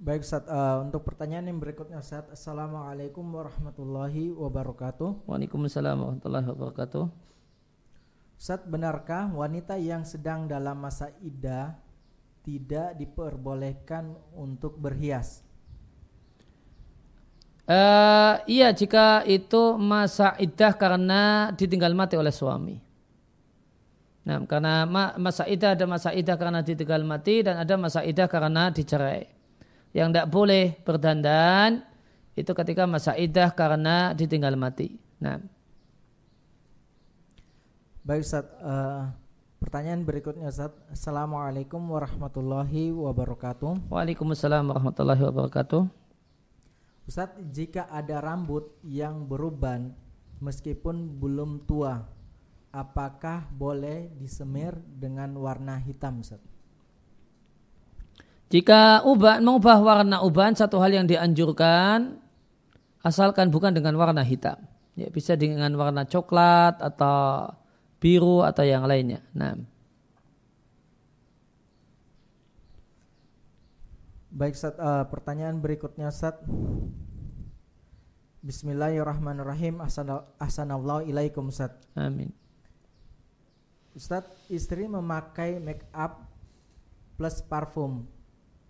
Baik 0.00 0.24
Ustaz, 0.24 0.48
uh, 0.48 0.80
untuk 0.80 1.04
pertanyaan 1.04 1.52
yang 1.52 1.60
berikutnya 1.60 2.00
Ustaz. 2.00 2.24
Assalamualaikum 2.32 3.20
warahmatullahi 3.20 4.32
wabarakatuh. 4.32 5.28
Waalaikumsalam 5.28 5.92
warahmatullahi 6.00 6.46
wabarakatuh. 6.48 7.04
Ustaz, 8.40 8.64
benarkah 8.64 9.28
wanita 9.28 9.76
yang 9.76 10.08
sedang 10.08 10.48
dalam 10.48 10.80
masa 10.80 11.12
iddah 11.20 11.76
tidak 12.50 12.98
diperbolehkan 12.98 14.10
untuk 14.34 14.74
berhias? 14.74 15.46
Uh, 17.70 18.42
iya 18.50 18.74
jika 18.74 19.22
itu 19.22 19.78
masa 19.78 20.34
iddah 20.42 20.74
karena 20.74 21.54
ditinggal 21.54 21.94
mati 21.94 22.18
oleh 22.18 22.34
suami. 22.34 22.82
Nah, 24.26 24.42
karena 24.50 24.82
masa 25.14 25.46
iddah 25.46 25.78
ada 25.78 25.86
masa 25.86 26.10
iddah 26.10 26.34
karena 26.34 26.66
ditinggal 26.66 27.06
mati 27.06 27.46
dan 27.46 27.62
ada 27.62 27.78
masa 27.78 28.02
iddah 28.02 28.26
karena 28.26 28.74
dicerai 28.74 29.30
yang 29.94 30.10
tidak 30.10 30.28
boleh 30.34 30.74
berdandan 30.82 31.86
itu 32.34 32.50
ketika 32.50 32.90
masa 32.90 33.14
idah 33.14 33.54
karena 33.54 34.10
ditinggal 34.18 34.58
mati. 34.58 34.98
Nah. 35.22 35.38
Baik 38.02 38.26
Ustaz, 38.26 38.50
uh, 38.58 39.14
pertanyaan 39.60 40.02
berikutnya 40.08 40.48
Ustaz. 40.48 40.72
Assalamualaikum 40.88 41.78
warahmatullahi 41.84 42.96
wabarakatuh. 42.96 43.92
Waalaikumsalam 43.92 44.64
warahmatullahi 44.72 45.20
wabarakatuh. 45.20 45.84
Ustaz, 47.04 47.36
jika 47.52 47.84
ada 47.92 48.24
rambut 48.24 48.72
yang 48.80 49.28
beruban 49.28 49.92
meskipun 50.40 51.20
belum 51.20 51.68
tua, 51.68 52.08
apakah 52.72 53.44
boleh 53.52 54.08
disemir 54.16 54.80
dengan 54.96 55.36
warna 55.36 55.76
hitam 55.76 56.24
Ustaz? 56.24 56.40
Jika 58.50 59.06
uban 59.06 59.44
mengubah 59.46 59.78
warna 59.78 60.26
uban 60.26 60.58
satu 60.58 60.82
hal 60.82 60.90
yang 60.90 61.06
dianjurkan 61.06 62.18
asalkan 63.04 63.52
bukan 63.52 63.76
dengan 63.76 63.94
warna 63.94 64.24
hitam. 64.24 64.58
Ya, 64.98 65.06
bisa 65.06 65.38
dengan 65.38 65.70
warna 65.78 66.02
coklat 66.02 66.82
atau 66.82 67.54
biru 68.00 68.40
atau 68.42 68.64
yang 68.64 68.88
lainnya. 68.88 69.20
Nah. 69.36 69.54
Baik, 74.32 74.56
Ustaz, 74.56 74.74
uh, 74.80 75.04
pertanyaan 75.12 75.60
berikutnya, 75.60 76.08
Ustaz. 76.08 76.40
Bismillahirrahmanirrahim. 78.40 79.84
Assalamualaikum 79.84 81.04
ilaikum, 81.04 81.44
Ustaz. 81.52 81.76
Amin. 81.92 82.32
Ustaz, 83.92 84.24
istri 84.48 84.88
memakai 84.88 85.60
make 85.60 85.84
up 85.92 86.24
plus 87.20 87.44
parfum 87.44 88.08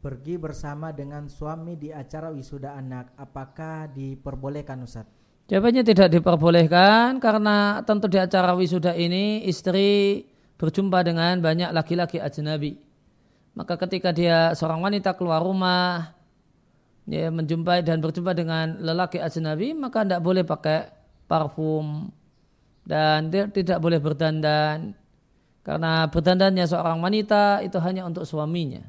pergi 0.01 0.41
bersama 0.41 0.91
dengan 0.97 1.29
suami 1.29 1.77
di 1.77 1.93
acara 1.93 2.33
wisuda 2.33 2.73
anak, 2.73 3.13
apakah 3.21 3.87
diperbolehkan 3.93 4.81
Ustaz? 4.81 5.20
Jawabannya 5.51 5.83
tidak 5.83 6.15
diperbolehkan 6.15 7.19
karena 7.19 7.83
tentu 7.83 8.07
di 8.07 8.23
acara 8.23 8.55
wisuda 8.55 8.95
ini 8.95 9.43
istri 9.51 10.23
berjumpa 10.55 11.03
dengan 11.03 11.43
banyak 11.43 11.75
laki-laki 11.75 12.23
ajnabi. 12.23 12.79
Maka 13.59 13.75
ketika 13.75 14.15
dia 14.15 14.55
seorang 14.55 14.79
wanita 14.79 15.11
keluar 15.19 15.43
rumah, 15.43 16.15
ya, 17.03 17.35
menjumpai 17.35 17.83
dan 17.83 17.99
berjumpa 17.99 18.31
dengan 18.31 18.79
lelaki 18.79 19.19
ajnabi, 19.19 19.75
maka 19.75 20.07
tidak 20.07 20.23
boleh 20.23 20.47
pakai 20.47 20.87
parfum 21.27 22.15
dan 22.87 23.35
dia 23.35 23.51
tidak 23.51 23.83
boleh 23.83 23.99
berdandan 23.99 24.95
karena 25.67 26.07
berdandannya 26.15 26.63
seorang 26.63 27.03
wanita 27.03 27.67
itu 27.67 27.75
hanya 27.83 28.07
untuk 28.07 28.23
suaminya 28.23 28.87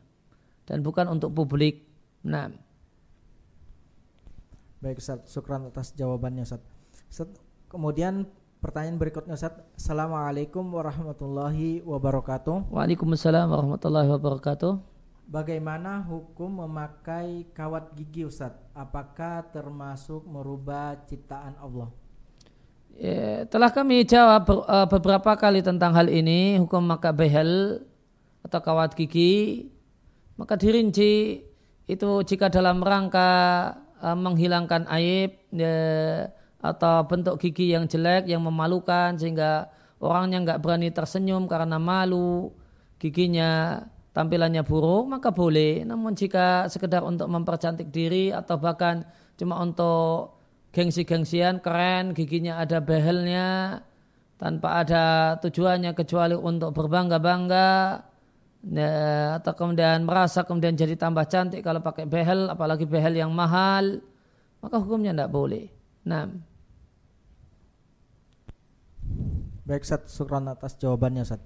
dan 0.70 0.86
bukan 0.86 1.10
untuk 1.10 1.34
publik. 1.34 1.90
Nah. 2.22 2.54
Baik 4.82 4.98
Ustaz, 4.98 5.30
syukran 5.30 5.70
atas 5.70 5.94
jawabannya 5.94 6.42
Ustaz. 6.42 6.58
Ustaz 7.06 7.30
kemudian 7.70 8.26
pertanyaan 8.66 8.98
berikutnya 8.98 9.38
Ustaz. 9.38 9.62
Assalamualaikum 9.78 10.66
warahmatullahi 10.74 11.86
wabarakatuh. 11.86 12.74
Waalaikumsalam 12.74 13.46
warahmatullahi 13.46 14.10
wabarakatuh. 14.10 14.82
Bagaimana 15.30 16.02
hukum 16.02 16.66
memakai 16.66 17.46
kawat 17.54 17.94
gigi 17.94 18.26
Ustaz? 18.26 18.58
Apakah 18.74 19.46
termasuk 19.54 20.26
merubah 20.26 20.98
ciptaan 21.06 21.62
Allah? 21.62 21.94
Ya, 22.98 23.46
telah 23.54 23.70
kami 23.70 24.02
jawab 24.02 24.50
uh, 24.50 24.90
beberapa 24.90 25.38
kali 25.38 25.62
tentang 25.62 25.94
hal 25.94 26.10
ini 26.10 26.58
hukum 26.58 26.82
maka 26.90 27.14
behel 27.14 27.86
atau 28.42 28.58
kawat 28.58 28.98
gigi 28.98 29.70
maka 30.42 30.58
dirinci 30.58 31.46
itu 31.86 32.10
jika 32.26 32.50
dalam 32.50 32.82
rangka 32.82 33.30
uh, 34.02 34.18
menghilangkan 34.18 34.90
aib 34.98 35.38
ya, 35.54 35.78
atau 36.62 37.06
bentuk 37.06 37.38
gigi 37.42 37.74
yang 37.74 37.86
jelek 37.86 38.30
yang 38.30 38.42
memalukan 38.42 39.18
sehingga 39.18 39.70
orangnya 40.02 40.42
nggak 40.42 40.62
berani 40.62 40.90
tersenyum 40.90 41.46
karena 41.46 41.78
malu 41.78 42.54
giginya 42.98 43.82
tampilannya 44.12 44.66
buruk 44.66 45.08
maka 45.08 45.30
boleh. 45.32 45.86
Namun 45.86 46.18
jika 46.18 46.68
sekedar 46.68 47.06
untuk 47.06 47.30
mempercantik 47.30 47.90
diri 47.90 48.34
atau 48.34 48.58
bahkan 48.58 49.06
cuma 49.38 49.58
untuk 49.62 50.38
gengsi-gengsian 50.72 51.60
keren 51.60 52.14
giginya 52.16 52.62
ada 52.62 52.80
behelnya 52.80 53.82
tanpa 54.42 54.82
ada 54.82 55.38
tujuannya 55.38 55.94
kecuali 55.94 56.34
untuk 56.34 56.74
berbangga-bangga 56.74 57.70
ya, 58.66 59.38
atau 59.42 59.54
kemudian 59.58 60.06
merasa 60.06 60.46
kemudian 60.46 60.78
jadi 60.78 60.94
tambah 60.94 61.26
cantik 61.26 61.66
kalau 61.66 61.82
pakai 61.82 62.06
behel 62.06 62.50
apalagi 62.50 62.86
behel 62.86 63.18
yang 63.18 63.34
mahal 63.34 64.02
maka 64.62 64.78
hukumnya 64.78 65.14
tidak 65.14 65.34
boleh. 65.34 65.66
Nah 66.06 66.30
baik 69.66 69.86
Sat 69.86 70.10
syukran 70.10 70.50
atas 70.50 70.78
jawabannya 70.78 71.26
Sat 71.26 71.42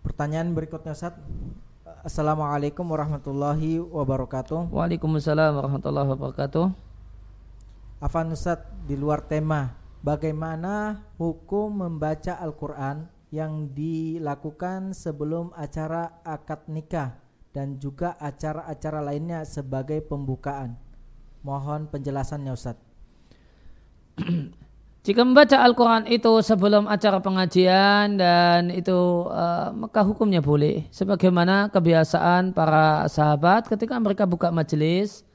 pertanyaan 0.00 0.56
berikutnya 0.56 0.96
Sat 0.96 1.16
Assalamualaikum 2.02 2.82
warahmatullahi 2.82 3.78
wabarakatuh. 3.78 4.74
Waalaikumsalam 4.74 5.54
warahmatullahi 5.54 6.10
wabarakatuh. 6.10 6.66
Afan 8.02 8.34
Ustaz 8.34 8.58
di 8.90 8.98
luar 8.98 9.22
tema 9.22 9.78
Bagaimana 10.02 10.98
hukum 11.14 11.86
membaca 11.86 12.34
Al-Quran 12.34 13.06
yang 13.32 13.72
dilakukan 13.72 14.92
sebelum 14.92 15.56
acara 15.56 16.20
akad 16.20 16.68
nikah 16.68 17.16
dan 17.56 17.80
juga 17.80 18.12
acara-acara 18.20 19.00
lainnya 19.00 19.48
sebagai 19.48 20.04
pembukaan. 20.04 20.76
Mohon 21.40 21.88
penjelasannya 21.88 22.52
Ustaz. 22.52 22.76
Jika 25.02 25.26
membaca 25.26 25.58
Al-Quran 25.58 26.06
itu 26.06 26.30
sebelum 26.46 26.86
acara 26.86 27.18
pengajian 27.18 28.14
dan 28.20 28.70
itu 28.70 29.26
uh, 29.26 29.74
maka 29.74 30.06
hukumnya 30.06 30.38
boleh. 30.38 30.86
Sebagaimana 30.94 31.72
kebiasaan 31.74 32.54
para 32.54 33.10
sahabat 33.10 33.66
ketika 33.66 33.98
mereka 33.98 34.28
buka 34.30 34.54
majelis 34.54 35.26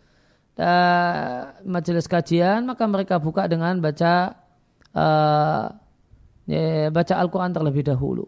dan 0.56 1.52
majelis 1.68 2.08
kajian 2.08 2.64
maka 2.64 2.88
mereka 2.88 3.20
buka 3.20 3.44
dengan 3.52 3.84
baca 3.84 4.40
uh, 4.96 5.87
ya, 6.48 6.88
baca 6.90 7.14
Al-Quran 7.20 7.52
terlebih 7.52 7.84
dahulu. 7.86 8.26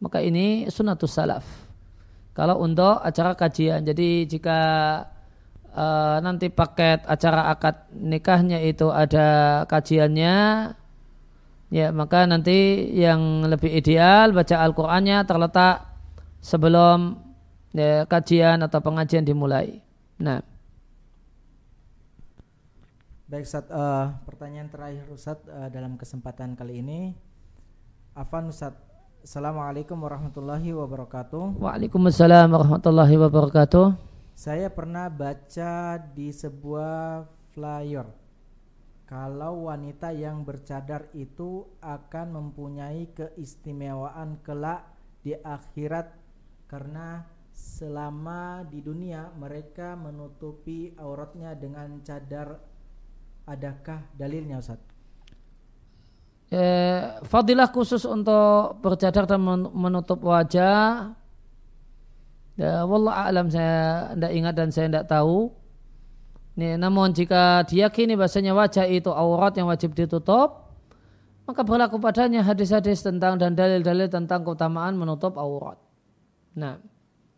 Maka 0.00 0.24
ini 0.24 0.66
sunatus 0.72 1.12
salaf. 1.12 1.44
Kalau 2.32 2.56
untuk 2.64 3.04
acara 3.04 3.36
kajian, 3.36 3.84
jadi 3.84 4.24
jika 4.24 4.58
uh, 5.76 6.16
nanti 6.24 6.48
paket 6.48 7.04
acara 7.04 7.52
akad 7.52 7.92
nikahnya 7.92 8.64
itu 8.64 8.88
ada 8.88 9.62
kajiannya, 9.68 10.36
ya 11.68 11.86
maka 11.92 12.24
nanti 12.24 12.88
yang 12.96 13.44
lebih 13.44 13.68
ideal 13.68 14.32
baca 14.32 14.56
Al-Qur'annya 14.56 15.20
terletak 15.28 15.84
sebelum 16.40 17.20
ya, 17.76 18.08
kajian 18.08 18.64
atau 18.64 18.80
pengajian 18.80 19.28
dimulai. 19.28 19.84
Nah. 20.16 20.40
Baik 23.30 23.46
Ustaz, 23.46 23.68
uh, 23.70 24.16
pertanyaan 24.26 24.72
terakhir 24.72 25.06
Ustaz 25.12 25.38
uh, 25.46 25.68
dalam 25.70 25.94
kesempatan 25.94 26.58
kali 26.58 26.82
ini 26.82 27.14
Afan 28.10 28.50
Ustaz. 28.50 28.74
Assalamualaikum 29.22 29.94
warahmatullahi 29.94 30.74
wabarakatuh. 30.74 31.62
Waalaikumsalam 31.62 32.50
warahmatullahi 32.50 33.14
wabarakatuh. 33.14 33.94
Saya 34.34 34.66
pernah 34.72 35.06
baca 35.06 36.00
di 36.16 36.32
sebuah 36.34 37.28
flyer 37.54 38.08
kalau 39.10 39.70
wanita 39.70 40.10
yang 40.14 40.42
bercadar 40.42 41.10
itu 41.18 41.66
akan 41.82 42.30
mempunyai 42.30 43.10
keistimewaan 43.14 44.38
kelak 44.42 44.86
di 45.22 45.34
akhirat 45.34 46.14
karena 46.70 47.26
selama 47.50 48.66
di 48.66 48.78
dunia 48.82 49.34
mereka 49.34 49.98
menutupi 49.98 50.94
auratnya 50.98 51.58
dengan 51.58 51.98
cadar 52.06 52.58
adakah 53.50 54.06
dalilnya 54.14 54.58
Ustaz? 54.62 54.89
Eh, 56.50 57.22
fadilah 57.30 57.70
khusus 57.70 58.02
untuk 58.02 58.82
bercadar 58.82 59.22
dan 59.22 59.38
menutup 59.70 60.18
wajah 60.18 61.14
ya, 62.58 62.82
Wallah 62.82 63.30
alam 63.30 63.46
saya 63.46 64.10
tidak 64.18 64.32
ingat 64.34 64.54
dan 64.58 64.68
saya 64.74 64.90
tidak 64.90 65.06
tahu 65.06 65.54
Nih, 66.58 66.74
namun 66.74 67.14
jika 67.14 67.62
diyakini 67.70 68.18
bahasanya 68.18 68.50
wajah 68.50 68.82
itu 68.90 69.14
aurat 69.14 69.54
yang 69.54 69.70
wajib 69.70 69.94
ditutup 69.94 70.74
maka 71.46 71.62
berlaku 71.62 72.02
padanya 72.02 72.42
hadis-hadis 72.42 72.98
tentang 73.06 73.38
dan 73.38 73.54
dalil-dalil 73.54 74.10
tentang 74.10 74.42
keutamaan 74.42 74.98
menutup 74.98 75.38
aurat. 75.38 75.78
Nah, 76.58 76.82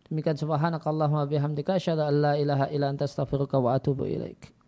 demikian 0.09 0.41
subhanakallahumma 0.41 1.29
bihamdika 1.29 1.77
asyhadu 1.77 2.01
an 2.01 2.13
la 2.17 2.33
ilaha 2.33 2.65
illa 2.73 2.89
anta 2.89 3.05
astaghfiruka 3.05 3.61
wa 3.61 3.77
atubu 3.77 4.09
ilaik. 4.09 4.62